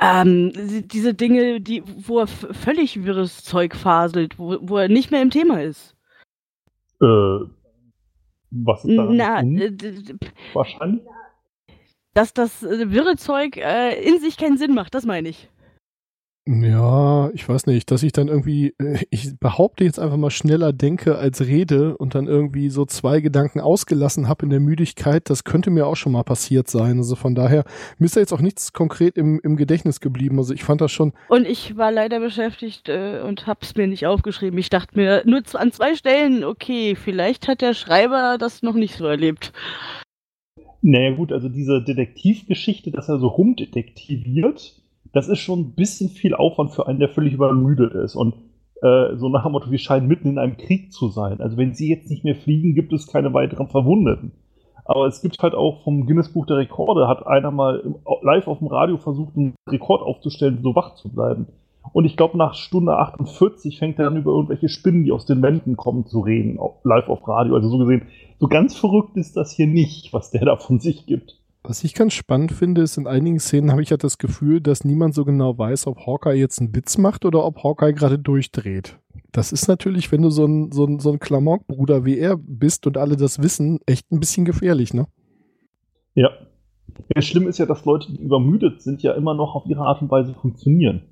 Ähm, 0.01 0.53
die- 0.53 0.87
diese 0.87 1.15
Dinge, 1.15 1.61
die, 1.63 1.83
wo 1.87 2.19
er 2.19 2.27
völlig 2.27 3.03
wirres 3.05 3.43
Zeug 3.45 3.75
faselt, 3.75 4.39
wo, 4.39 4.59
wo 4.61 4.77
er 4.77 4.89
nicht 4.89 5.11
mehr 5.11 5.23
im 5.23 5.31
Thema 5.31 5.63
ist. 5.63 5.97
Äh, 7.01 7.07
was 8.51 8.85
ist 8.85 8.97
daran 8.97 9.17
Na, 9.17 9.41
äh, 9.41 9.73
wahrscheinlich? 10.53 11.03
Dass 12.19 12.35
das 12.35 12.65
äh, 12.65 12.91
wirre 12.91 13.17
Zeug 13.17 13.57
äh, 13.57 13.95
in 14.03 14.19
sich 14.19 14.37
keinen 14.37 14.59
Sinn 14.59 14.75
macht, 14.75 14.93
das 14.93 15.07
meine 15.07 15.29
ich. 15.29 15.49
Ja, 16.49 17.31
ich 17.35 17.49
weiß 17.49 17.67
nicht, 17.67 17.91
dass 17.91 18.03
ich 18.03 18.11
dann 18.11 18.27
irgendwie, 18.27 18.75
äh, 18.79 19.05
ich 19.11 19.39
behaupte 19.39 19.85
jetzt 19.85 20.01
einfach 20.01 20.17
mal 20.17 20.31
schneller 20.31 20.73
denke 20.73 21.17
als 21.17 21.43
rede 21.43 21.97
und 21.97 22.17
dann 22.17 22.27
irgendwie 22.27 22.71
so 22.71 22.87
zwei 22.87 23.21
Gedanken 23.21 23.61
ausgelassen 23.61 24.27
habe 24.27 24.47
in 24.47 24.51
der 24.51 24.59
Müdigkeit, 24.59 25.31
das 25.31 25.45
könnte 25.45 25.71
mir 25.71 25.87
auch 25.87 25.95
schon 25.95 26.11
mal 26.11 26.25
passiert 26.25 26.69
sein. 26.69 26.97
Also 26.97 27.15
von 27.15 27.37
daher, 27.37 27.63
mir 27.99 28.07
ist 28.07 28.17
da 28.17 28.21
jetzt 28.21 28.33
auch 28.33 28.41
nichts 28.41 28.73
konkret 28.73 29.17
im, 29.17 29.39
im 29.45 29.57
Gedächtnis 29.57 30.01
geblieben. 30.01 30.39
Also 30.39 30.55
ich 30.55 30.65
fand 30.65 30.81
das 30.81 30.91
schon, 30.91 31.13
Und 31.29 31.47
ich 31.47 31.77
war 31.77 31.93
leider 31.93 32.19
beschäftigt 32.19 32.89
äh, 32.89 33.21
und 33.21 33.47
hab's 33.47 33.77
mir 33.77 33.87
nicht 33.87 34.07
aufgeschrieben. 34.07 34.59
Ich 34.59 34.71
dachte 34.71 34.97
mir 34.97 35.23
nur 35.25 35.43
an 35.53 35.71
zwei 35.71 35.95
Stellen, 35.95 36.43
okay, 36.43 36.97
vielleicht 36.97 37.47
hat 37.47 37.61
der 37.61 37.75
Schreiber 37.75 38.39
das 38.39 38.63
noch 38.63 38.75
nicht 38.75 38.97
so 38.97 39.07
erlebt. 39.07 39.53
Naja 40.81 41.15
gut, 41.15 41.33
also 41.33 41.49
diese 41.49 41.83
Detektivgeschichte, 41.83 42.91
dass 42.91 43.09
er 43.09 43.19
so 43.19 43.29
rumdetektiviert, 43.29 44.81
das 45.13 45.29
ist 45.29 45.41
schon 45.41 45.61
ein 45.61 45.73
bisschen 45.75 46.11
viel 46.11 46.35
Aufwand 46.35 46.73
für 46.73 46.87
einen, 46.87 47.01
der 47.01 47.09
völlig 47.09 47.35
übermüdet 47.35 47.95
ist. 47.95 48.15
Und 48.15 48.35
äh, 48.83 49.17
so 49.17 49.29
nach 49.29 49.43
dem 49.43 49.53
Motto, 49.53 49.71
wir 49.71 49.79
scheinen 49.79 50.07
mitten 50.07 50.29
in 50.29 50.39
einem 50.39 50.57
Krieg 50.57 50.93
zu 50.93 51.09
sein. 51.09 51.41
Also 51.41 51.57
wenn 51.57 51.75
sie 51.75 51.89
jetzt 51.89 52.11
nicht 52.11 52.25
mehr 52.25 52.37
fliegen, 52.37 52.75
gibt 52.75 52.93
es 52.93 53.07
keine 53.07 53.35
weiteren 53.35 53.69
Verwundeten. 53.69 54.33
Aber 54.85 55.07
es 55.07 55.21
gibt 55.21 55.39
halt 55.43 55.55
auch 55.55 55.83
vom 55.83 56.07
Guinness 56.07 56.33
Buch 56.33 56.47
der 56.47 56.57
Rekorde, 56.57 57.09
hat 57.09 57.27
einer 57.27 57.51
mal 57.51 57.95
live 58.23 58.47
auf 58.47 58.59
dem 58.59 58.69
Radio 58.69 58.97
versucht, 58.97 59.37
einen 59.37 59.55
Rekord 59.69 60.01
aufzustellen, 60.03 60.61
so 60.63 60.75
wach 60.75 60.95
zu 60.95 61.11
bleiben. 61.11 61.47
Und 61.93 62.05
ich 62.05 62.17
glaube, 62.17 62.37
nach 62.37 62.55
Stunde 62.55 62.97
48 62.97 63.79
fängt 63.79 63.99
er 63.99 64.07
dann 64.07 64.17
über 64.17 64.33
irgendwelche 64.33 64.69
Spinnen, 64.69 65.05
die 65.05 65.13
aus 65.13 65.27
den 65.27 65.43
Wänden 65.43 65.77
kommen, 65.77 66.07
zu 66.07 66.21
reden, 66.21 66.59
live 66.85 67.09
auf 67.09 67.27
Radio. 67.27 67.55
Also 67.55 67.69
so 67.69 67.79
gesehen, 67.79 68.03
so 68.39 68.49
ganz 68.49 68.77
verrückt 68.77 69.17
ist 69.17 69.37
das 69.37 69.53
hier 69.53 69.67
nicht, 69.67 70.13
was 70.13 70.31
der 70.31 70.45
da 70.45 70.57
von 70.57 70.81
sich 70.81 71.07
gibt. 71.07 71.39
was 71.65 71.85
ich 71.85 71.95
ganz 71.95 72.15
spannend 72.15 72.53
finde, 72.53 72.83
ist, 72.83 72.97
in 72.97 73.07
einigen 73.07 73.39
Szenen 73.41 73.71
habe 73.71 73.83
ich 73.83 73.91
ja 73.91 73.97
das 73.97 74.17
Gefühl, 74.19 74.61
dass 74.61 74.85
niemand 74.85 75.15
so 75.15 75.25
genau 75.25 75.59
weiß, 75.59 75.87
ob 75.87 76.07
Hawkeye 76.07 76.39
jetzt 76.39 76.61
einen 76.61 76.75
Witz 76.75 76.97
macht 76.99 77.25
oder 77.25 77.45
ob 77.45 77.63
Hawkeye 77.63 77.93
gerade 77.93 78.19
durchdreht. 78.19 78.99
Das 79.33 79.53
ist 79.53 79.69
natürlich, 79.69 80.11
wenn 80.11 80.23
du 80.23 80.31
so 80.31 80.47
ein, 80.47 80.73
so 80.73 80.87
ein, 80.87 80.99
so 80.99 81.13
ein 81.13 81.19
Klamauk-Bruder 81.19 82.05
wie 82.07 82.19
er 82.19 82.37
bist 82.39 82.87
und 82.87 82.97
alle 82.97 83.17
das 83.17 83.43
wissen, 83.43 83.81
echt 83.85 84.11
ein 84.11 84.21
bisschen 84.21 84.47
gefährlich, 84.47 84.95
ne? 84.95 85.07
Ja. 86.15 86.31
Das 87.11 87.27
Schlimme 87.27 87.51
ist 87.51 87.59
ja, 87.59 87.67
dass 87.67 87.85
Leute, 87.85 88.11
die 88.11 88.21
übermüdet 88.23 88.81
sind, 88.81 89.03
ja 89.03 89.13
immer 89.13 89.35
noch 89.35 89.55
auf 89.55 89.67
ihre 89.67 89.83
Art 89.83 90.01
und 90.01 90.11
Weise 90.11 90.33
funktionieren. 90.35 91.03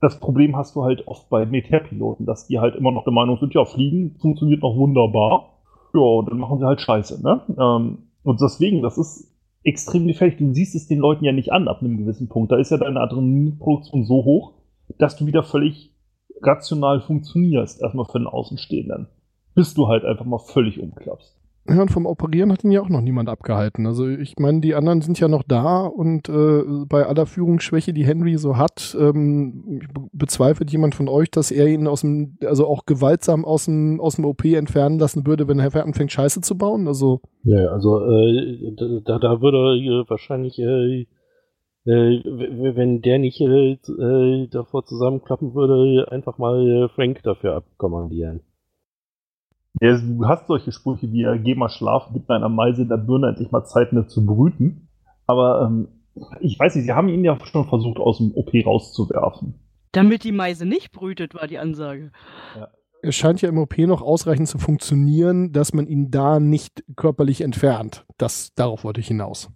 Das 0.00 0.18
Problem 0.18 0.56
hast 0.56 0.76
du 0.76 0.82
halt 0.82 1.06
oft 1.06 1.28
bei 1.28 1.44
Militärpiloten, 1.44 2.26
dass 2.26 2.46
die 2.46 2.58
halt 2.58 2.74
immer 2.74 2.90
noch 2.90 3.04
der 3.04 3.12
Meinung 3.12 3.38
sind, 3.38 3.54
ja, 3.54 3.64
Fliegen 3.64 4.16
funktioniert 4.18 4.62
noch 4.62 4.76
wunderbar. 4.76 5.50
Ja, 5.92 6.00
und 6.00 6.30
dann 6.30 6.38
machen 6.38 6.58
sie 6.58 6.66
halt 6.66 6.80
Scheiße, 6.80 7.22
ne? 7.22 7.42
Ähm, 7.58 7.98
und 8.22 8.40
deswegen, 8.40 8.82
das 8.82 8.96
ist 8.96 9.34
extrem 9.62 10.06
gefährlich. 10.06 10.38
Du 10.38 10.52
siehst 10.52 10.74
es 10.74 10.86
den 10.86 10.98
Leuten 10.98 11.24
ja 11.24 11.32
nicht 11.32 11.52
an 11.52 11.68
ab 11.68 11.80
einem 11.80 11.98
gewissen 11.98 12.28
Punkt. 12.28 12.52
Da 12.52 12.56
ist 12.56 12.70
ja 12.70 12.78
deine 12.78 13.00
Adrenalinproduktion 13.00 14.04
so 14.04 14.24
hoch, 14.24 14.54
dass 14.98 15.16
du 15.16 15.26
wieder 15.26 15.42
völlig 15.42 15.94
rational 16.42 17.00
funktionierst, 17.00 17.82
erstmal 17.82 18.06
für 18.06 18.18
den 18.18 18.26
Außenstehenden. 18.26 19.08
Bis 19.54 19.74
du 19.74 19.88
halt 19.88 20.04
einfach 20.04 20.24
mal 20.24 20.38
völlig 20.38 20.80
umklappst. 20.80 21.39
Ja, 21.72 21.82
und 21.82 21.90
vom 21.90 22.04
Operieren 22.06 22.50
hat 22.50 22.64
ihn 22.64 22.72
ja 22.72 22.80
auch 22.80 22.88
noch 22.88 23.00
niemand 23.00 23.28
abgehalten. 23.28 23.86
Also 23.86 24.08
ich 24.08 24.38
meine, 24.38 24.60
die 24.60 24.74
anderen 24.74 25.02
sind 25.02 25.20
ja 25.20 25.28
noch 25.28 25.44
da 25.44 25.86
und 25.86 26.28
äh, 26.28 26.62
bei 26.88 27.06
aller 27.06 27.26
Führungsschwäche, 27.26 27.92
die 27.92 28.04
Henry 28.04 28.36
so 28.38 28.56
hat, 28.56 28.96
ähm, 28.98 29.80
be- 29.94 30.08
bezweifelt 30.12 30.72
jemand 30.72 30.94
von 30.96 31.08
euch, 31.08 31.30
dass 31.30 31.50
er 31.52 31.68
ihn 31.68 31.86
aus 31.86 32.00
dem, 32.00 32.36
also 32.44 32.66
auch 32.66 32.86
gewaltsam 32.86 33.44
aus 33.44 33.66
dem, 33.66 34.00
aus 34.00 34.16
dem 34.16 34.24
OP 34.24 34.44
entfernen 34.44 34.98
lassen 34.98 35.26
würde, 35.26 35.46
wenn 35.46 35.60
er 35.60 35.84
anfängt, 35.84 36.10
Scheiße 36.10 36.40
zu 36.40 36.58
bauen? 36.58 36.88
Also, 36.88 37.20
Ja, 37.44 37.68
also 37.68 38.00
äh, 38.04 38.74
da, 39.04 39.18
da 39.18 39.40
würde 39.40 39.78
äh, 39.78 40.10
wahrscheinlich, 40.10 40.58
äh, 40.58 41.06
äh, 41.86 42.22
wenn 42.74 43.00
der 43.00 43.18
nicht 43.18 43.40
äh, 43.40 43.72
äh, 43.72 44.48
davor 44.48 44.84
zusammenklappen 44.84 45.54
würde, 45.54 46.10
einfach 46.10 46.36
mal 46.38 46.90
Frank 46.94 47.22
dafür 47.22 47.54
abkommandieren. 47.56 48.40
Ja, 49.80 49.96
du 49.96 50.26
hast 50.26 50.46
solche 50.46 50.72
Sprüche 50.72 51.12
wie, 51.12 51.22
äh, 51.22 51.38
geh 51.38 51.54
mal 51.54 51.68
schlafen, 51.68 52.12
gib 52.12 52.26
deiner 52.26 52.48
Meise 52.48 52.82
in 52.82 52.88
der 52.88 52.96
Birne 52.96 53.28
endlich 53.28 53.50
mal 53.50 53.64
Zeit, 53.64 53.92
ne 53.92 54.06
zu 54.06 54.24
brüten. 54.26 54.88
Aber 55.26 55.62
ähm, 55.66 55.88
ich 56.40 56.58
weiß 56.58 56.74
nicht, 56.74 56.84
sie 56.84 56.92
haben 56.92 57.08
ihn 57.08 57.24
ja 57.24 57.38
schon 57.44 57.68
versucht, 57.68 57.98
aus 57.98 58.18
dem 58.18 58.32
OP 58.34 58.50
rauszuwerfen. 58.66 59.54
Damit 59.92 60.24
die 60.24 60.32
Meise 60.32 60.66
nicht 60.66 60.92
brütet, 60.92 61.34
war 61.34 61.46
die 61.46 61.58
Ansage. 61.58 62.10
es 63.02 63.14
scheint 63.14 63.42
ja 63.42 63.48
im 63.48 63.58
OP 63.58 63.78
noch 63.78 64.02
ausreichend 64.02 64.48
zu 64.48 64.58
funktionieren, 64.58 65.52
dass 65.52 65.72
man 65.72 65.86
ihn 65.86 66.10
da 66.10 66.40
nicht 66.40 66.84
körperlich 66.96 67.40
entfernt. 67.40 68.04
Das, 68.18 68.52
darauf 68.54 68.84
wollte 68.84 69.00
ich 69.00 69.08
hinaus. 69.08 69.50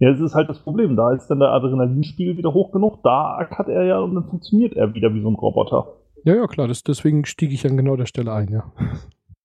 Ja, 0.00 0.12
das 0.12 0.20
ist 0.20 0.34
halt 0.34 0.48
das 0.48 0.60
Problem. 0.60 0.96
Da 0.96 1.12
ist 1.12 1.26
dann 1.28 1.40
der 1.40 1.50
Adrenalinspiegel 1.50 2.36
wieder 2.36 2.54
hoch 2.54 2.70
genug, 2.70 3.02
da 3.02 3.38
hat 3.50 3.68
er 3.68 3.84
ja 3.84 3.98
und 3.98 4.14
dann 4.14 4.28
funktioniert 4.28 4.74
er 4.74 4.94
wieder 4.94 5.12
wie 5.12 5.22
so 5.22 5.28
ein 5.28 5.34
Roboter. 5.34 5.94
Ja, 6.24 6.36
ja, 6.36 6.46
klar, 6.46 6.68
das, 6.68 6.82
deswegen 6.82 7.24
stieg 7.24 7.52
ich 7.52 7.66
an 7.66 7.76
genau 7.76 7.96
der 7.96 8.06
Stelle 8.06 8.32
ein, 8.32 8.48
ja. 8.48 8.72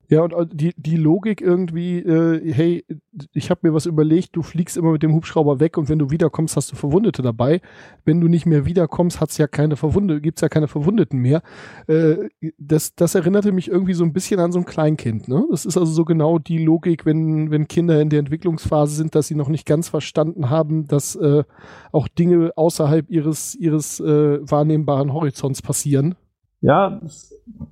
Ja, 0.10 0.22
und 0.22 0.34
äh, 0.34 0.46
die, 0.52 0.74
die 0.76 0.98
Logik 0.98 1.42
irgendwie, 1.42 2.00
äh, 2.00 2.54
hey, 2.54 2.86
ich 3.34 3.50
habe 3.50 3.62
mir 3.64 3.74
was 3.74 3.86
überlegt, 3.86 4.36
du 4.36 4.42
fliegst 4.42 4.78
immer 4.78 4.92
mit 4.92 5.04
dem 5.04 5.14
Hubschrauber 5.14 5.60
weg 5.60 5.78
und 5.78 5.90
wenn 5.90 6.00
du 6.00 6.10
wiederkommst, 6.10 6.56
hast 6.56 6.72
du 6.72 6.76
Verwundete 6.76 7.22
dabei. 7.22 7.62
Wenn 8.06 8.20
du 8.20 8.28
nicht 8.28 8.46
mehr 8.46 8.66
wiederkommst, 8.66 9.22
hat's 9.22 9.38
ja 9.38 9.48
keine 9.48 9.76
Verwunde, 9.76 10.20
gibt's 10.22 10.42
ja 10.42 10.50
keine 10.50 10.68
Verwundeten 10.68 11.20
mehr. 11.20 11.42
Äh, 11.88 12.30
das, 12.58 12.96
das 12.96 13.16
erinnerte 13.16 13.52
mich 13.52 13.70
irgendwie 13.70 13.94
so 13.94 14.04
ein 14.04 14.14
bisschen 14.14 14.40
an 14.40 14.52
so 14.52 14.60
ein 14.60 14.66
Kleinkind, 14.66 15.28
ne? 15.28 15.46
Das 15.52 15.66
ist 15.66 15.78
also 15.78 15.92
so 15.92 16.06
genau 16.06 16.40
die 16.40 16.64
Logik, 16.64 17.06
wenn, 17.06 17.52
wenn 17.52 17.68
Kinder 17.68 18.02
in 18.02 18.10
der 18.10 18.20
Entwicklungsphase 18.20 18.96
sind, 18.96 19.16
dass 19.16 19.28
sie 19.28 19.36
noch 19.36 19.50
nicht 19.50 19.66
ganz 19.66 19.90
verstanden 19.90 20.50
haben, 20.50 20.88
dass 20.88 21.16
äh, 21.16 21.44
auch 21.92 22.08
Dinge 22.08 22.52
außerhalb 22.56 23.10
ihres, 23.10 23.56
ihres 23.56 24.00
äh, 24.00 24.40
wahrnehmbaren 24.42 25.14
Horizonts 25.14 25.62
passieren. 25.62 26.16
Ja, 26.62 27.02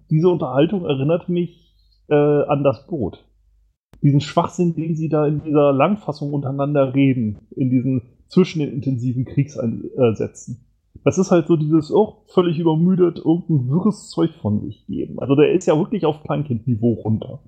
diese 0.10 0.28
Unterhaltung 0.28 0.86
erinnert 0.86 1.30
mich 1.30 1.71
äh, 2.12 2.44
an 2.48 2.64
das 2.64 2.86
Boot. 2.88 3.26
Diesen 4.04 4.22
Schwachsinn, 4.22 4.76
den 4.76 4.96
sie 4.96 5.10
da 5.10 5.26
in 5.26 5.42
dieser 5.44 5.74
Langfassung 5.74 6.34
untereinander 6.34 6.94
reden, 6.94 7.40
in 7.56 7.70
diesen 7.70 8.02
zwischen 8.28 8.60
den 8.60 8.74
intensiven 8.74 9.26
Kriegseinsätzen. 9.26 10.66
Das 11.04 11.18
ist 11.18 11.32
halt 11.32 11.48
so 11.48 11.56
dieses, 11.56 11.92
oh, 11.92 12.24
völlig 12.28 12.60
übermüdet, 12.60 13.18
irgendein 13.18 13.70
wirres 13.70 14.10
Zeug 14.10 14.32
von 14.42 14.62
sich 14.62 14.86
geben. 14.88 15.20
Also 15.20 15.36
der 15.36 15.52
ist 15.54 15.66
ja 15.66 15.78
wirklich 15.78 16.06
auf 16.06 16.22
Kleinkindniveau 16.24 16.94
runter. 16.94 17.40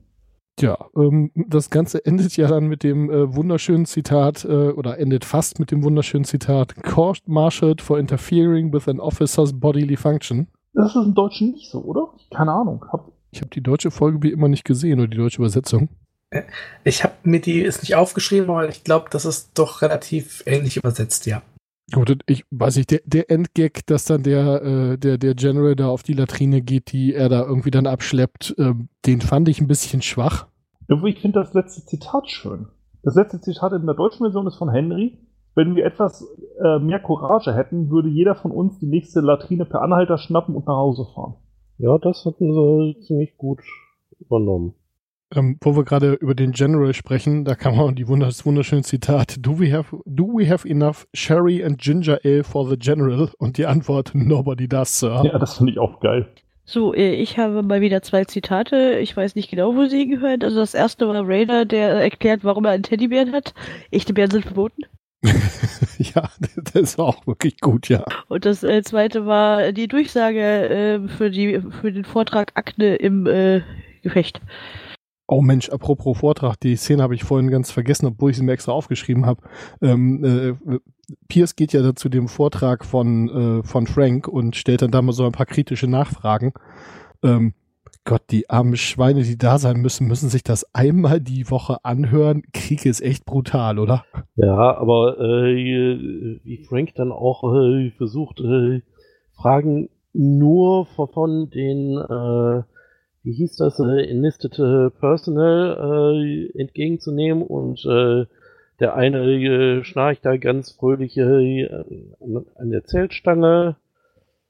Tja, 0.55 0.77
ähm, 0.96 1.32
das 1.36 1.70
Ganze 1.70 2.05
endet 2.05 2.38
ja 2.38 2.48
dann 2.48 2.67
mit 2.67 2.84
dem 2.84 3.10
äh, 3.10 3.36
wunderschönen 3.36 3.86
Zitat, 3.86 4.46
äh, 4.46 4.70
oder 4.70 5.00
endet 5.00 5.25
fast 5.25 5.60
mit 5.60 5.72
dem 5.72 5.84
wunderschönen 5.84 6.25
Zitat, 6.25 6.75
Court 6.84 7.22
martialed 7.27 7.82
for 7.82 7.98
interfering 7.98 8.72
with 8.72 8.88
an 8.88 9.00
officer's 9.00 9.51
bodily 9.51 9.98
function. 9.98 10.48
Das 10.74 10.96
ist 10.96 11.05
im 11.05 11.15
Deutschen 11.15 11.51
nicht 11.51 11.70
so, 11.70 11.79
oder? 11.84 12.10
Keine 12.32 12.51
Ahnung. 12.51 12.86
Hab, 12.91 13.12
Ich 13.34 13.42
habe 13.42 13.50
die 13.50 13.62
deutsche 13.62 13.90
Folge 13.90 14.22
wie 14.22 14.32
immer 14.32 14.48
nicht 14.48 14.63
gesehen 14.63 15.00
oder 15.00 15.08
die 15.08 15.18
deutsche 15.18 15.40
Übersetzung. 15.40 15.90
Ich 16.84 17.04
habe 17.04 17.13
mir 17.24 17.42
die 17.42 17.62
ist 17.62 17.82
nicht 17.82 17.96
aufgeschrieben, 17.96 18.50
aber 18.50 18.70
ich 18.70 18.84
glaube, 18.84 19.08
das 19.10 19.25
ist 19.25 19.58
doch 19.58 19.82
relativ 19.82 20.44
ähnlich 20.46 20.78
übersetzt, 20.78 21.25
ja. 21.25 21.42
Gut, 21.92 22.18
ich 22.28 22.46
weiß 22.52 22.78
nicht, 22.78 22.92
der, 22.92 23.02
der 23.06 23.30
Endgag, 23.30 23.86
dass 23.88 24.06
dann 24.06 24.24
der, 24.24 24.62
äh, 24.63 24.98
der, 24.98 25.18
der 25.18 25.36
General 25.36 25.75
da 25.75 25.90
auf 25.90 26.04
die 26.04 26.13
Latrine 26.13 26.62
geht, 26.62 26.92
die 26.92 27.13
er 27.13 27.28
da 27.28 27.42
irgendwie 27.42 27.72
dann 27.72 27.88
abschleppt, 27.88 28.56
ähm, 28.58 28.88
den 29.06 29.22
fand 29.22 29.50
ich 29.50 29.60
ein 29.60 29.68
bisschen 29.68 30.02
schwach. 30.02 30.48
Irgendwie, 30.88 31.10
ich 31.10 31.20
finde 31.20 31.40
das 31.40 31.54
letzte 31.54 31.86
Zitat 31.86 32.30
schön. 32.30 32.68
Das 33.02 33.16
letzte 33.16 33.42
Zitat 33.42 33.74
in 33.74 33.86
der 33.86 33.96
deutschen 33.96 34.24
Version 34.25 34.48
ist 34.48 34.58
von 34.58 34.70
Henry. 34.70 35.18
Wenn 35.56 35.75
wir 35.75 35.86
etwas 35.86 36.25
äh, 36.63 36.80
mehr 36.80 37.00
Courage 37.00 37.54
hätten, 37.54 37.90
würde 37.90 38.10
jeder 38.10 38.36
von 38.36 38.52
uns 38.52 38.80
die 38.80 38.88
nächste 38.88 39.20
Latrine 39.22 39.66
per 39.66 39.82
Anhalter 39.82 40.18
schnappen 40.18 40.56
und 40.56 40.68
nach 40.68 40.78
Hause 40.78 41.06
fahren. 41.13 41.36
Ja, 41.84 41.98
das 41.98 42.24
hatten 42.24 42.54
sie 42.54 43.00
ziemlich 43.02 43.36
gut 43.36 43.60
übernommen. 44.18 44.74
Ähm, 45.36 45.58
wo 45.62 45.75
wir 45.75 45.84
gerade 45.84 46.13
über 46.13 46.34
den 46.34 46.54
General 46.54 46.94
sprechen, 46.94 47.44
da 47.44 47.56
kam 47.56 47.78
auch 47.78 47.92
die 47.92 48.08
wundersch 48.08 48.38
das 48.38 48.46
wunderschöne 48.46 48.84
Zitat, 48.84 49.36
do 49.46 49.60
we, 49.60 49.74
have, 49.74 49.98
do 50.06 50.28
we 50.28 50.50
have 50.50 50.66
enough 50.66 51.06
Sherry 51.13 51.62
and 51.62 51.78
Ginger 51.78 52.22
Ale 52.24 52.46
for 52.46 52.70
the 52.70 52.78
General? 52.78 53.30
Und 53.38 53.58
die 53.58 53.66
Antwort, 53.66 54.12
nobody 54.13 54.70
does, 54.70 54.98
Sir. 54.98 55.24
Ja, 55.25 55.38
das 55.38 55.58
finde 55.58 55.74
ich 55.74 55.80
auch 55.80 56.00
geil. 56.00 56.25
So, 56.63 56.94
äh, 56.94 57.16
ich 57.16 57.38
habe 57.38 57.63
mal 57.63 57.82
wieder 57.82 58.02
zwei 58.02 58.24
Zitate. 58.24 59.00
Ich 59.00 59.18
weiß 59.18 59.36
nicht 59.36 59.50
genau, 59.50 59.75
wo 59.75 59.88
sie 59.88 60.08
gehört. 60.08 60.46
Also 60.46 60.62
das 60.62 60.74
erste 60.74 61.06
war 61.10 61.28
Raider, 61.28 61.66
der 61.66 61.90
erklärt, 61.90 62.46
warum 62.46 62.63
er 62.63 62.72
einen 62.72 62.84
Teddybären 62.84 63.34
hat. 63.34 63.54
Echte 63.92 64.13
Bären 64.13 64.32
sind 64.32 64.46
verboten. 64.46 64.84
ja, 66.16 66.30
das 66.74 66.76
ist 66.76 67.00
auch 67.00 67.26
wirklich 67.28 67.60
gut, 67.60 67.90
ja. 67.90 68.04
Und 68.28 68.46
das 68.46 68.64
äh, 68.64 68.82
zweite 68.84 69.26
war 69.26 69.72
die 69.72 69.88
Durchsage 69.88 70.40
äh, 70.42 71.08
für, 71.08 71.30
die, 71.30 71.62
für 71.82 71.92
den 71.92 72.06
Vortrag 72.06 72.52
Akne 72.56 72.96
im 72.96 73.26
äh, 73.28 73.62
Gefecht. 74.02 74.42
Oh 75.28 75.42
Mensch, 75.42 75.70
apropos 75.70 76.18
Vortrag, 76.18 76.58
die 76.60 76.76
Szene 76.76 77.02
habe 77.02 77.16
ich 77.16 77.24
vorhin 77.24 77.50
ganz 77.50 77.72
vergessen, 77.72 78.08
obwohl 78.08 78.32
ich 78.32 78.38
sie 78.38 78.44
mir 78.44 78.52
extra 78.52 78.74
aufgeschrieben 78.74 79.26
habe. 79.26 79.42
Ähm, 79.82 80.24
äh, 80.24 80.80
Pierce 81.28 81.56
geht 81.56 81.74
ja 81.74 81.82
da 81.82 81.96
zu 81.96 82.10
dem 82.10 82.28
Vortrag 82.28 82.84
von, 82.86 83.62
äh, 83.62 83.64
von 83.64 83.88
Frank 83.88 84.28
und 84.28 84.56
stellt 84.56 84.82
dann 84.82 84.92
da 84.92 85.02
mal 85.02 85.14
so 85.14 85.26
ein 85.26 85.32
paar 85.32 85.46
kritische 85.46 85.88
Nachfragen. 85.88 86.54
Ähm, 87.24 87.54
Gott, 88.06 88.24
die 88.32 88.50
armen 88.50 88.76
Schweine, 88.76 89.24
die 89.24 89.38
da 89.38 89.58
sein 89.58 89.82
müssen, 89.82 90.08
müssen 90.08 90.28
sich 90.30 90.44
das 90.44 90.66
einmal 90.74 91.22
die 91.22 91.50
Woche 91.50 91.78
anhören. 91.84 92.44
Krieg 92.54 92.86
ist 92.86 93.02
echt 93.02 93.26
brutal, 93.26 93.80
oder? 93.80 94.06
Ja, 94.36 94.78
aber 94.78 95.20
äh, 95.20 96.40
wie 96.44 96.66
Frank 96.68 96.96
dann 96.96 97.12
auch 97.14 97.44
äh, 97.56 97.92
versucht, 97.92 98.42
äh, 98.42 98.82
Fragen 99.34 99.90
nur 100.12 100.86
von 100.86 101.50
den, 101.50 101.98
äh, 101.98 102.64
wie 103.24 103.34
hieß 103.34 103.56
das, 103.56 103.80
äh, 103.80 104.06
Enlisted 104.10 104.56
Personnel 105.00 106.52
äh, 106.54 106.60
entgegenzunehmen 106.60 107.42
und 107.44 107.86
äh, 107.86 108.26
der 108.80 108.96
eine 108.96 109.20
äh, 109.20 109.84
schnarcht 109.84 110.26
da 110.26 110.36
ganz 110.36 110.72
fröhlich 110.72 111.18
äh, 111.18 111.70
an 111.70 112.70
der 112.70 112.84
Zeltstange 112.84 113.78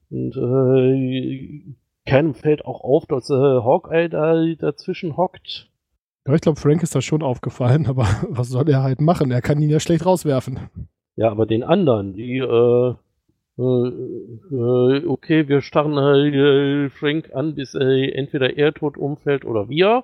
und 0.09 0.35
äh, 0.35 1.75
keinem 2.05 2.33
fällt 2.33 2.65
auch 2.65 2.81
auf, 2.81 3.05
dass 3.05 3.29
äh, 3.29 3.33
Hawkeye 3.33 4.09
da 4.09 4.43
dazwischen 4.59 5.17
hockt. 5.17 5.69
Ja, 6.27 6.33
ich 6.33 6.41
glaube, 6.41 6.59
Frank 6.59 6.83
ist 6.83 6.95
das 6.95 7.03
schon 7.03 7.21
aufgefallen, 7.21 7.85
aber 7.87 8.07
was 8.29 8.49
soll 8.49 8.69
er 8.69 8.83
halt 8.83 9.01
machen? 9.01 9.31
Er 9.31 9.41
kann 9.41 9.61
ihn 9.61 9.69
ja 9.69 9.79
schlecht 9.79 10.05
rauswerfen. 10.05 10.69
Ja, 11.15 11.29
aber 11.29 11.45
den 11.45 11.63
anderen, 11.63 12.13
die, 12.13 12.37
äh, 12.37 12.93
äh, 13.59 13.61
äh 13.61 15.05
okay, 15.05 15.47
wir 15.47 15.61
starren 15.61 15.97
äh, 15.97 16.89
Frank 16.89 17.33
an, 17.33 17.55
bis 17.55 17.75
äh, 17.75 18.09
entweder 18.11 18.57
er 18.57 18.73
tot 18.73 18.97
umfällt 18.97 19.45
oder 19.45 19.69
wir. 19.69 20.03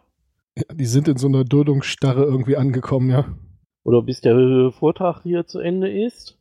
Ja, 0.55 0.63
die 0.73 0.85
sind 0.85 1.07
in 1.07 1.17
so 1.17 1.27
einer 1.27 1.43
Duldungsstarre 1.43 2.23
irgendwie 2.23 2.57
angekommen, 2.57 3.09
ja. 3.09 3.25
Oder 3.83 4.03
bis 4.03 4.21
der 4.21 4.71
Vortrag 4.71 5.23
hier 5.23 5.47
zu 5.47 5.59
Ende 5.59 5.89
ist. 5.89 6.38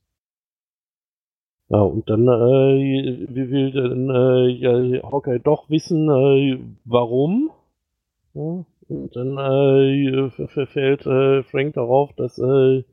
Ja, 1.70 1.80
und 1.80 2.08
dann 2.08 2.26
äh, 2.28 3.26
will 3.28 3.72
dann 3.72 4.08
äh, 4.10 4.48
ja, 4.48 5.02
Hawkeye 5.10 5.38
doch 5.38 5.68
wissen, 5.68 6.08
äh, 6.08 6.58
warum. 6.84 7.50
Ja, 8.34 8.64
und 8.88 9.16
dann 9.16 9.36
äh, 9.38 10.30
verfällt 10.48 11.06
äh, 11.06 11.42
Frank 11.44 11.74
darauf, 11.74 12.12
dass 12.14 12.38
äh, 12.38 12.84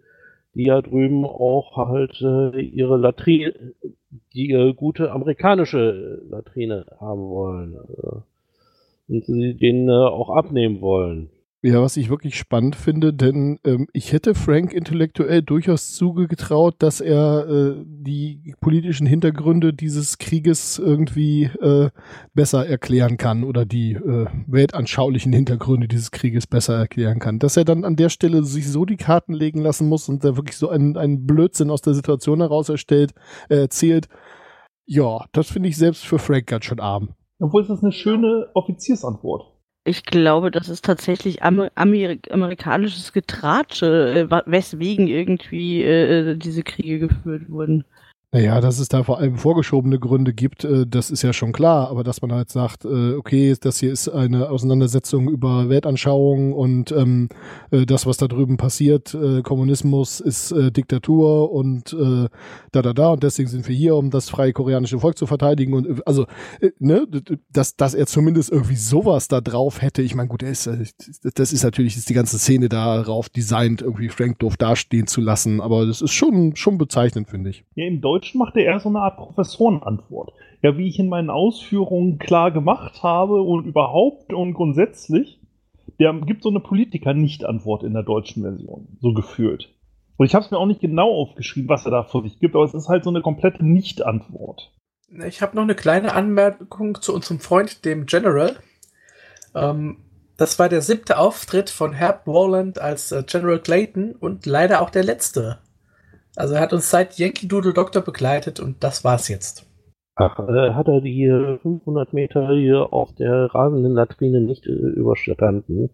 die 0.56 0.66
ja 0.66 0.82
drüben 0.82 1.26
auch 1.26 1.78
halt 1.78 2.22
äh, 2.22 2.60
ihre 2.62 2.98
Latrine, 2.98 3.54
die 4.34 4.52
äh, 4.52 4.74
gute 4.74 5.12
amerikanische 5.12 6.22
Latrine 6.30 6.86
haben 7.00 7.30
wollen. 7.30 7.78
Also, 7.78 8.24
und 9.08 9.26
sie 9.26 9.56
den 9.56 9.90
äh, 9.90 9.92
auch 9.94 10.30
abnehmen 10.30 10.82
wollen. 10.82 11.30
Ja, 11.68 11.82
was 11.82 11.98
ich 11.98 12.12
wirklich 12.12 12.38
spannend 12.38 12.76
finde, 12.76 13.12
denn 13.12 13.58
ähm, 13.64 13.88
ich 13.92 14.14
hätte 14.14 14.36
Frank 14.36 14.72
intellektuell 14.72 15.42
durchaus 15.42 15.96
zugetraut, 15.96 16.76
dass 16.78 17.02
er 17.02 17.48
äh, 17.50 17.84
die 17.88 18.54
politischen 18.62 19.08
Hintergründe 19.08 19.74
dieses 19.74 20.20
Krieges 20.20 20.78
irgendwie 20.78 21.46
äh, 21.46 21.90
besser 22.36 22.68
erklären 22.68 23.18
kann 23.18 23.44
oder 23.44 23.66
die 23.66 23.94
äh, 23.94 24.28
weltanschaulichen 24.46 25.34
Hintergründe 25.34 25.88
dieses 25.88 26.12
Krieges 26.12 26.46
besser 26.46 26.76
erklären 26.76 27.18
kann. 27.18 27.40
Dass 27.40 27.58
er 27.58 27.66
dann 27.66 27.84
an 27.84 27.96
der 27.96 28.10
Stelle 28.10 28.44
sich 28.44 28.72
so 28.72 28.86
die 28.86 28.98
Karten 28.98 29.34
legen 29.34 29.60
lassen 29.60 29.90
muss 29.90 30.08
und 30.08 30.24
da 30.24 30.36
wirklich 30.36 30.58
so 30.58 30.70
einen, 30.70 30.98
einen 30.98 31.26
Blödsinn 31.26 31.72
aus 31.72 31.82
der 31.82 31.96
Situation 31.96 32.42
heraus 32.42 32.70
erstellt, 32.70 33.16
äh, 33.50 33.56
erzählt. 33.56 34.08
Ja, 34.86 35.26
das 35.32 35.50
finde 35.50 35.70
ich 35.70 35.78
selbst 35.78 36.06
für 36.06 36.20
Frank 36.20 36.46
ganz 36.46 36.66
schön 36.66 36.80
arm. 36.80 37.16
Obwohl 37.40 37.64
es 37.64 37.72
ist 37.72 37.82
eine 37.82 37.92
schöne 37.92 38.52
Offiziersantwort. 38.54 39.55
Ich 39.88 40.04
glaube, 40.04 40.50
das 40.52 40.68
ist 40.68 40.84
tatsächlich 40.84 41.44
Amer 41.44 41.72
Amer 41.76 42.16
amerikanisches 42.32 43.14
Getratsche, 43.14 44.28
äh, 44.32 44.42
weswegen 44.48 45.08
irgendwie 45.08 45.84
äh, 45.84 46.36
diese 46.38 46.64
Kriege 46.64 47.08
geführt 47.08 47.50
wurden. 47.50 47.86
Naja, 48.36 48.60
dass 48.60 48.80
es 48.80 48.90
da 48.90 49.02
vor 49.04 49.20
allem 49.20 49.38
vorgeschobene 49.38 49.98
Gründe 49.98 50.34
gibt, 50.34 50.66
äh, 50.66 50.86
das 50.86 51.10
ist 51.10 51.22
ja 51.22 51.32
schon 51.32 51.54
klar. 51.54 51.90
Aber 51.90 52.04
dass 52.04 52.22
man 52.22 52.34
halt 52.34 52.50
sagt, 52.50 52.84
äh, 52.84 53.14
okay, 53.14 53.56
das 53.58 53.80
hier 53.80 53.94
ist 53.94 54.10
eine 54.10 54.50
Auseinandersetzung 54.50 55.30
über 55.30 55.70
Weltanschauung 55.70 56.52
und 56.52 56.92
ähm, 56.92 57.30
äh, 57.72 57.86
das, 57.86 58.06
was 58.06 58.18
da 58.18 58.28
drüben 58.28 58.58
passiert, 58.58 59.18
Kommunismus 59.44 60.20
ist 60.20 60.52
äh, 60.52 60.70
Diktatur 60.70 61.50
und 61.54 61.94
äh, 61.94 62.28
da, 62.74 62.82
da, 62.82 62.92
da. 62.92 63.12
Und 63.12 63.24
deswegen 63.24 63.48
sind 63.48 63.70
wir 63.70 63.76
hier, 63.76 63.96
um 63.96 64.12
das 64.12 64.30
freie 64.30 64.52
koreanische 64.52 65.00
Volk 65.00 65.18
zu 65.18 65.28
verteidigen. 65.28 65.74
Und 65.74 66.06
also, 66.06 66.26
ne, 66.80 67.08
dass, 67.54 67.78
dass 67.78 67.94
er 67.94 68.06
zumindest 68.06 68.52
irgendwie 68.52 68.76
sowas 68.76 69.30
da 69.30 69.40
drauf 69.40 69.82
hätte. 69.82 70.02
Ich 70.02 70.14
meine, 70.14 70.28
gut, 70.28 70.44
er 70.44 70.50
ist, 70.50 70.70
das 71.36 71.54
ist 71.54 71.64
natürlich 71.64 71.96
ist 71.96 72.10
die 72.10 72.14
ganze 72.14 72.38
Szene 72.38 72.68
darauf 72.68 73.30
designt, 73.30 73.82
irgendwie 73.82 74.10
Frank 74.10 74.40
doof 74.40 74.58
dastehen 74.58 75.08
zu 75.08 75.22
lassen. 75.22 75.62
Aber 75.62 75.86
das 75.86 76.02
ist 76.02 76.12
schon, 76.12 76.58
schon 76.58 76.78
bezeichnend, 76.78 77.30
finde 77.30 77.52
ich. 77.52 77.64
Ja, 77.76 77.86
im 77.86 78.02
Deutschen 78.02 78.25
Deutschen 78.26 78.40
machte 78.40 78.62
er 78.62 78.80
so 78.80 78.90
eine 78.90 79.02
Art 79.02 79.18
Professorenantwort. 79.18 80.34
Ja, 80.64 80.76
wie 80.78 80.88
ich 80.88 80.98
in 80.98 81.10
meinen 81.10 81.30
Ausführungen 81.30 82.18
klar 82.18 82.50
gemacht 82.50 83.04
habe 83.04 83.40
und 83.42 83.68
überhaupt 83.68 84.34
und 84.34 84.56
grundsätzlich, 84.56 85.40
der 86.00 86.12
gibt 86.14 86.42
so 86.42 86.50
eine 86.50 86.60
Politiker-Nicht-Antwort 86.60 87.84
in 87.84 87.94
der 87.94 88.02
deutschen 88.02 88.42
Version, 88.42 88.98
so 89.00 89.14
gefühlt. 89.14 89.70
Und 90.18 90.26
ich 90.26 90.34
habe 90.34 90.44
es 90.44 90.50
mir 90.50 90.58
auch 90.58 90.66
nicht 90.66 90.82
genau 90.82 91.12
aufgeschrieben, 91.12 91.70
was 91.70 91.86
er 91.86 91.92
da 91.92 92.04
vor 92.04 92.24
sich 92.24 92.40
gibt, 92.40 92.56
aber 92.56 92.64
es 92.64 92.74
ist 92.74 92.90
halt 92.90 93.04
so 93.04 93.12
eine 93.12 93.22
komplette 93.22 93.64
Nicht-Antwort. 93.64 94.74
Ich 95.28 95.44
habe 95.44 95.56
noch 95.56 95.64
eine 95.64 95.76
kleine 95.76 96.14
Anmerkung 96.14 97.00
zu 97.00 97.14
unserem 97.14 97.40
Freund, 97.40 97.86
dem 97.86 98.08
General. 98.08 98.56
Ähm, 99.54 99.98
das 100.36 100.58
war 100.58 100.68
der 100.68 100.82
siebte 100.82 101.20
Auftritt 101.20 101.70
von 101.70 101.94
Herb 101.94 102.26
Warland 102.26 102.80
als 102.80 103.12
äh, 103.12 103.24
General 103.24 103.60
Clayton 103.60 104.14
und 104.14 104.48
leider 104.48 104.82
auch 104.82 104.90
der 104.90 105.04
letzte. 105.04 105.60
Also 106.36 106.56
er 106.56 106.62
hat 106.62 106.74
uns 106.74 106.90
seit 106.90 107.18
Yankee 107.18 107.48
Doodle 107.48 107.74
Doctor 107.74 108.02
begleitet 108.02 108.60
und 108.60 108.84
das 108.84 109.04
war's 109.04 109.28
jetzt. 109.28 109.66
Ach, 110.16 110.40
äh, 110.40 110.74
hat 110.74 110.88
er 110.88 111.02
die 111.02 111.28
500 111.62 112.14
Meter 112.14 112.50
hier 112.56 112.94
auf 112.94 113.14
der 113.16 113.54
rasenden 113.54 113.94
Latrine 113.94 114.42
nicht 114.42 114.66
äh, 114.66 114.72
überstanden? 114.72 115.90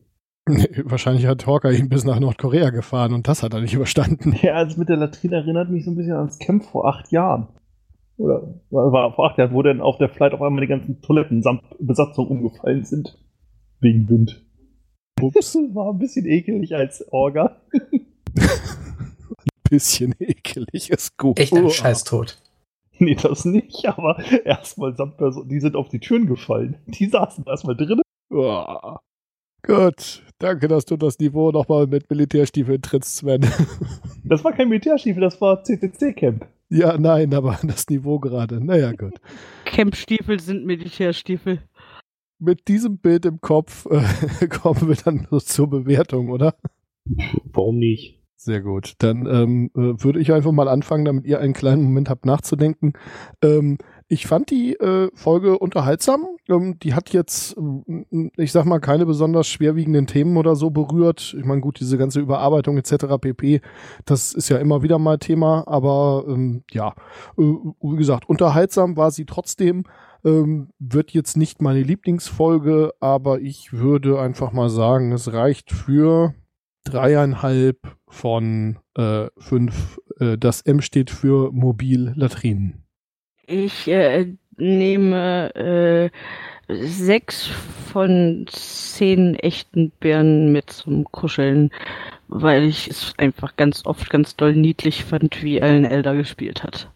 Wahrscheinlich 0.86 1.26
hat 1.26 1.48
Hawker 1.48 1.72
ihn 1.72 1.90
bis 1.90 2.04
nach 2.04 2.20
Nordkorea 2.20 2.70
gefahren 2.70 3.14
und 3.14 3.28
das 3.28 3.44
hat 3.44 3.54
er 3.54 3.62
nicht 3.62 3.74
überstanden. 3.74 4.36
Ja, 4.42 4.54
also 4.54 4.80
mit 4.80 4.90
der 4.90 4.98
Latrine 4.98 5.38
erinnert 5.38 5.70
mich 5.70 5.86
so 5.86 5.92
ein 5.92 5.96
bisschen 5.96 6.16
ans 6.16 6.40
Camp 6.40 6.64
vor 6.64 6.88
acht 6.88 7.12
Jahren. 7.12 7.48
Oder 8.18 8.54
war 8.70 9.14
vor 9.14 9.30
acht 9.30 9.38
Jahren, 9.38 9.54
wo 9.54 9.64
dann 9.64 9.82
auf 9.82 9.98
der 9.98 10.10
Flight 10.10 10.34
auf 10.34 10.42
einmal 10.42 10.62
die 10.62 10.68
ganzen 10.68 11.02
Toiletten 11.02 11.42
samt 11.42 11.64
Besatzung 11.80 12.28
umgefallen 12.28 12.84
sind. 12.84 13.18
Wegen 13.80 14.08
Wind. 14.10 14.46
Ups. 15.20 15.56
War 15.74 15.92
ein 15.92 16.00
bisschen 16.00 16.26
ekelig 16.28 16.76
als 16.76 17.06
Orga. 17.12 17.58
bisschen 19.72 20.14
ekelig, 20.20 20.92
ist 20.92 21.18
gut. 21.18 21.40
Echt 21.40 21.54
ein 21.54 21.70
Scheißtod. 21.70 22.38
Nee, 23.00 23.16
das 23.16 23.46
nicht, 23.46 23.88
aber 23.88 24.20
erstmal 24.46 24.96
samt 24.96 25.18
Person, 25.18 25.50
die 25.50 25.60
sind 25.60 25.76
auf 25.76 25.90
die 25.90 26.00
Türen 26.00 26.28
gefallen. 26.28 26.78
Die 26.86 27.08
saßen 27.08 27.46
erstmal 27.48 27.76
drin. 27.76 28.02
Oh. 28.30 28.98
Gut, 29.64 30.24
danke, 30.40 30.68
dass 30.68 30.86
du 30.86 30.98
das 30.98 31.18
Niveau 31.20 31.52
nochmal 31.52 31.88
mit 31.88 32.10
Militärstiefeln 32.10 32.82
trittst, 32.82 33.18
Sven. 33.18 33.42
Das 34.24 34.44
war 34.46 34.54
kein 34.54 34.70
Militärstiefel, 34.70 35.20
das 35.20 35.42
war 35.42 35.64
CCC-Camp. 35.64 36.46
Ja, 36.70 36.98
nein, 36.98 37.34
aber 37.34 37.60
das 37.64 37.90
Niveau 37.90 38.20
gerade. 38.20 38.64
Naja, 38.64 38.94
gut. 38.94 39.16
Campstiefel 39.66 40.40
sind 40.40 40.66
Militärstiefel. 40.66 41.60
Mit 42.40 42.68
diesem 42.70 43.00
Bild 43.00 43.26
im 43.26 43.42
Kopf 43.42 43.88
äh, 43.88 44.48
kommen 44.48 44.88
wir 44.88 44.96
dann 44.96 45.28
zur 45.42 45.70
Bewertung, 45.70 46.30
oder? 46.30 46.56
Warum 47.52 47.80
nicht? 47.80 48.21
Sehr 48.44 48.62
gut. 48.62 48.96
Dann 48.98 49.28
ähm, 49.28 49.70
äh, 49.76 50.04
würde 50.04 50.20
ich 50.20 50.34
einfach 50.34 50.52
mal 50.52 50.68
anfangen, 50.68 51.06
damit 51.06 51.28
ihr 51.28 51.40
einen 51.40 51.54
kleinen 51.54 51.84
Moment 51.84 52.10
habt 52.10 52.26
nachzudenken. 52.26 52.94
Ähm, 53.44 53.78
ich 54.08 54.26
fand 54.26 54.50
die 54.50 54.74
äh, 54.78 55.12
Folge 55.14 55.60
unterhaltsam. 55.60 56.26
Ähm, 56.50 56.80
die 56.80 56.96
hat 56.96 57.12
jetzt, 57.12 57.56
ähm, 57.56 58.32
ich 58.36 58.52
sag 58.52 58.66
mal, 58.66 58.80
keine 58.80 59.06
besonders 59.06 59.48
schwerwiegenden 59.48 60.08
Themen 60.08 60.38
oder 60.38 60.56
so 60.56 60.72
berührt. 60.72 61.36
Ich 61.38 61.46
meine, 61.46 61.62
gut, 61.62 61.80
diese 61.80 62.00
ganze 62.00 62.20
Überarbeitung 62.20 62.80
etc. 62.80 63.20
pp. 63.22 63.62
Das 64.06 64.34
ist 64.34 64.50
ja 64.50 64.58
immer 64.58 64.82
wieder 64.82 64.98
mal 64.98 65.20
Thema. 65.20 65.64
Aber 65.68 66.26
ähm, 66.28 66.64
ja, 66.72 66.96
äh, 67.38 67.44
wie 67.44 67.96
gesagt, 67.96 68.28
unterhaltsam 68.28 68.98
war 68.98 69.12
sie 69.12 69.28
trotzdem. 69.28 69.84
Ähm, 70.26 70.70
wird 70.80 71.12
jetzt 71.12 71.38
nicht 71.38 71.62
meine 71.62 71.84
Lieblingsfolge, 71.84 72.94
aber 73.00 73.40
ich 73.40 73.72
würde 73.72 74.20
einfach 74.20 74.52
mal 74.52 74.70
sagen, 74.70 75.12
es 75.12 75.32
reicht 75.32 75.72
für 75.72 76.34
dreieinhalb 76.84 77.78
von 78.08 78.80
äh, 78.96 79.28
fünf. 79.38 80.00
Äh, 80.20 80.38
das 80.38 80.62
M 80.62 80.82
steht 80.82 81.10
für 81.10 81.52
Mobil 81.52 82.14
Latrinen. 82.16 82.84
Ich 83.48 83.88
äh, 83.88 84.34
nehme 84.58 85.56
äh, 85.56 86.10
sechs 86.86 87.48
von 87.48 88.46
zehn 88.48 89.36
echten 89.36 89.92
Bären 90.00 90.52
mit 90.52 90.70
zum 90.70 91.04
Kuscheln, 91.06 91.72
weil 92.28 92.64
ich 92.64 92.90
es 92.90 93.14
einfach 93.18 93.56
ganz 93.56 93.86
oft 93.86 94.10
ganz 94.10 94.36
doll 94.36 94.56
niedlich 94.56 95.04
fand, 95.04 95.44
wie 95.44 95.58
Ellen 95.58 95.86
Elder 95.86 96.16
gespielt 96.16 96.64
hat. 96.64 96.92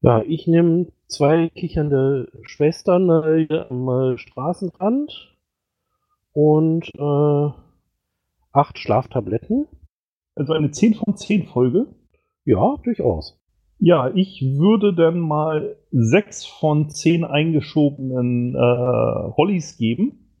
Ja, 0.00 0.22
ich 0.22 0.46
nehme 0.46 0.86
zwei 1.08 1.48
kichernde 1.48 2.30
Schwestern 2.42 3.08
äh, 3.10 3.66
am 3.68 4.16
Straßenrand 4.16 5.34
und 6.32 6.88
äh, 6.94 7.67
acht 8.52 8.78
Schlaftabletten. 8.78 9.66
Also 10.34 10.52
eine 10.52 10.70
10 10.70 10.94
von 10.94 11.16
10 11.16 11.46
Folge? 11.46 11.86
Ja, 12.44 12.76
durchaus. 12.82 13.38
Ja, 13.80 14.10
ich 14.12 14.42
würde 14.42 14.92
dann 14.92 15.20
mal 15.20 15.76
sechs 15.92 16.44
von 16.44 16.90
zehn 16.90 17.24
eingeschobenen 17.24 18.54
äh, 18.56 19.32
Hollys 19.36 19.76
geben. 19.76 20.32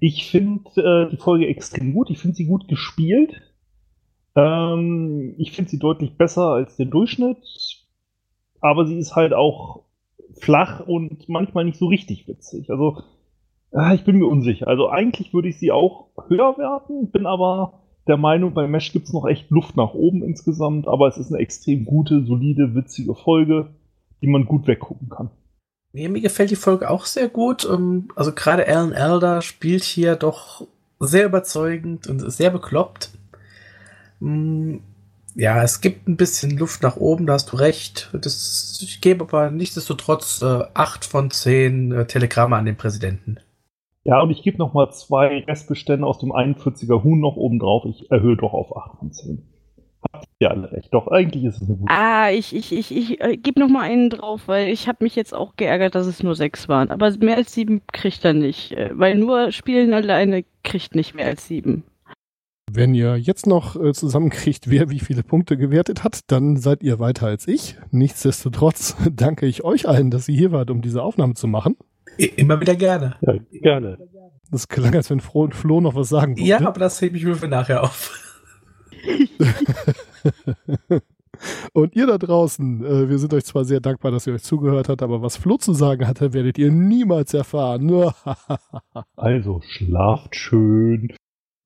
Ich 0.00 0.30
finde 0.30 0.70
äh, 0.76 1.10
die 1.10 1.18
Folge 1.18 1.46
extrem 1.46 1.92
gut. 1.92 2.08
Ich 2.08 2.18
finde 2.18 2.36
sie 2.36 2.46
gut 2.46 2.68
gespielt. 2.68 3.42
Ähm, 4.34 5.34
ich 5.36 5.52
finde 5.52 5.70
sie 5.70 5.78
deutlich 5.78 6.16
besser 6.16 6.46
als 6.52 6.76
der 6.76 6.86
Durchschnitt. 6.86 7.38
Aber 8.60 8.86
sie 8.86 8.96
ist 8.96 9.14
halt 9.14 9.34
auch 9.34 9.84
flach 10.40 10.86
und 10.86 11.28
manchmal 11.28 11.64
nicht 11.64 11.78
so 11.78 11.86
richtig 11.86 12.28
witzig. 12.28 12.70
Also, 12.70 13.02
äh, 13.72 13.94
ich 13.94 14.04
bin 14.04 14.16
mir 14.16 14.26
unsicher. 14.26 14.68
Also 14.68 14.88
eigentlich 14.88 15.32
würde 15.32 15.48
ich 15.48 15.58
sie 15.58 15.72
auch 15.72 16.08
höher 16.28 16.56
werten, 16.58 17.10
bin 17.10 17.26
aber 17.26 17.80
der 18.06 18.16
Meinung, 18.16 18.54
bei 18.54 18.66
Mesh 18.66 18.92
gibt 18.92 19.06
es 19.06 19.12
noch 19.12 19.26
echt 19.26 19.50
Luft 19.50 19.76
nach 19.76 19.94
oben 19.94 20.22
insgesamt, 20.22 20.88
aber 20.88 21.06
es 21.08 21.16
ist 21.16 21.32
eine 21.32 21.40
extrem 21.40 21.84
gute, 21.84 22.24
solide, 22.24 22.74
witzige 22.74 23.14
Folge, 23.14 23.68
die 24.22 24.26
man 24.26 24.46
gut 24.46 24.66
weggucken 24.66 25.08
kann. 25.08 25.30
Mir, 25.92 26.08
mir 26.08 26.20
gefällt 26.20 26.50
die 26.50 26.56
Folge 26.56 26.90
auch 26.90 27.04
sehr 27.04 27.28
gut. 27.28 27.68
Ähm, 27.70 28.08
also 28.16 28.32
gerade 28.32 28.66
Alan 28.66 28.92
Elder 28.92 29.42
spielt 29.42 29.84
hier 29.84 30.16
doch 30.16 30.66
sehr 30.98 31.26
überzeugend 31.26 32.06
und 32.06 32.18
sehr 32.30 32.50
bekloppt. 32.50 33.10
Mm, 34.20 34.78
ja, 35.34 35.62
es 35.62 35.80
gibt 35.80 36.08
ein 36.08 36.16
bisschen 36.16 36.56
Luft 36.58 36.82
nach 36.82 36.96
oben, 36.96 37.26
da 37.26 37.34
hast 37.34 37.52
du 37.52 37.56
recht. 37.56 38.10
Das, 38.12 38.78
ich 38.82 39.00
gebe 39.00 39.24
aber 39.24 39.50
nichtsdestotrotz 39.50 40.42
äh, 40.42 40.64
8 40.74 41.04
von 41.04 41.30
10 41.30 41.92
äh, 41.92 42.06
Telegramme 42.06 42.56
an 42.56 42.64
den 42.64 42.76
Präsidenten. 42.76 43.38
Ja, 44.04 44.20
und 44.22 44.30
ich 44.30 44.42
gebe 44.42 44.56
noch 44.58 44.72
mal 44.72 44.90
zwei 44.92 45.44
Restbestände 45.46 46.06
aus 46.06 46.18
dem 46.18 46.32
41er 46.32 47.04
Huhn 47.04 47.20
noch 47.20 47.36
oben 47.36 47.58
drauf. 47.58 47.84
Ich 47.84 48.10
erhöhe 48.10 48.36
doch 48.36 48.54
auf 48.54 48.74
8 48.76 48.98
von 48.98 49.12
10. 49.12 49.42
Habt 50.12 50.26
ihr 50.38 50.50
alle 50.50 50.72
recht. 50.72 50.94
Doch, 50.94 51.08
eigentlich 51.08 51.44
ist 51.44 51.60
es 51.60 51.68
eine 51.68 51.76
gute. 51.76 51.92
Ah, 51.92 52.30
ich, 52.30 52.56
ich, 52.56 52.72
ich, 52.72 52.96
ich 52.96 53.20
äh, 53.20 53.36
gebe 53.36 53.60
noch 53.60 53.68
mal 53.68 53.82
einen 53.82 54.08
drauf, 54.08 54.42
weil 54.48 54.68
ich 54.68 54.88
habe 54.88 55.04
mich 55.04 55.14
jetzt 55.16 55.34
auch 55.34 55.56
geärgert, 55.56 55.94
dass 55.94 56.06
es 56.06 56.22
nur 56.22 56.34
sechs 56.34 56.68
waren. 56.68 56.90
Aber 56.90 57.10
mehr 57.18 57.36
als 57.36 57.52
sieben 57.52 57.82
kriegt 57.92 58.24
er 58.24 58.32
nicht. 58.32 58.72
äh, 58.72 58.90
Weil 58.94 59.18
nur 59.18 59.52
Spielen 59.52 59.92
alleine 59.92 60.44
kriegt 60.64 60.94
nicht 60.94 61.14
mehr 61.14 61.26
als 61.26 61.46
sieben. 61.46 61.84
Wenn 62.72 62.94
ihr 62.94 63.16
jetzt 63.18 63.46
noch 63.46 63.76
äh, 63.76 63.92
zusammenkriegt, 63.92 64.70
wer 64.70 64.88
wie 64.88 65.00
viele 65.00 65.22
Punkte 65.22 65.58
gewertet 65.58 66.04
hat, 66.04 66.20
dann 66.28 66.56
seid 66.56 66.82
ihr 66.82 66.98
weiter 67.00 67.26
als 67.26 67.46
ich. 67.46 67.76
Nichtsdestotrotz 67.90 68.96
danke 69.12 69.44
ich 69.44 69.64
euch 69.64 69.86
allen, 69.86 70.10
dass 70.10 70.28
ihr 70.28 70.36
hier 70.36 70.52
wart, 70.52 70.70
um 70.70 70.80
diese 70.80 71.02
Aufnahme 71.02 71.34
zu 71.34 71.48
machen. 71.48 71.76
Immer 72.36 72.60
wieder 72.60 72.76
gerne. 72.76 73.16
Ja, 73.20 73.34
gerne. 73.50 73.98
Das 74.50 74.68
klang, 74.68 74.94
als 74.94 75.08
wenn 75.10 75.20
Flo, 75.20 75.48
Flo 75.50 75.80
noch 75.80 75.94
was 75.94 76.08
sagen 76.08 76.36
würde. 76.36 76.48
Ja, 76.48 76.58
aber 76.60 76.80
das 76.80 77.00
hebe 77.00 77.16
ich 77.16 77.24
mir 77.24 77.36
für 77.36 77.48
nachher 77.48 77.82
auf. 77.82 78.18
Und 81.72 81.96
ihr 81.96 82.06
da 82.06 82.18
draußen, 82.18 82.84
äh, 82.84 83.08
wir 83.08 83.18
sind 83.18 83.32
euch 83.32 83.44
zwar 83.44 83.64
sehr 83.64 83.80
dankbar, 83.80 84.12
dass 84.12 84.26
ihr 84.26 84.34
euch 84.34 84.42
zugehört 84.42 84.90
habt, 84.90 85.02
aber 85.02 85.22
was 85.22 85.38
Flo 85.38 85.56
zu 85.56 85.72
sagen 85.72 86.06
hatte, 86.06 86.34
werdet 86.34 86.58
ihr 86.58 86.70
niemals 86.70 87.32
erfahren. 87.32 87.90
also 89.16 89.62
schlaft 89.62 90.36
schön. 90.36 91.14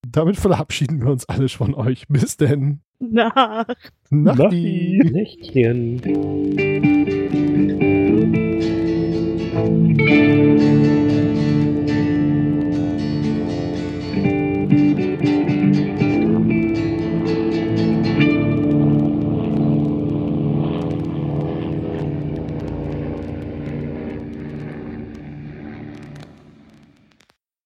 Damit 0.07 0.37
verabschieden 0.37 1.01
wir 1.01 1.11
uns 1.11 1.29
alle 1.29 1.49
von 1.49 1.75
euch. 1.75 2.07
Bis 2.09 2.37
denn. 2.37 2.83
Nacht. 3.01 3.77
Nachti. 4.11 5.01
Nächtchen. 5.03 6.01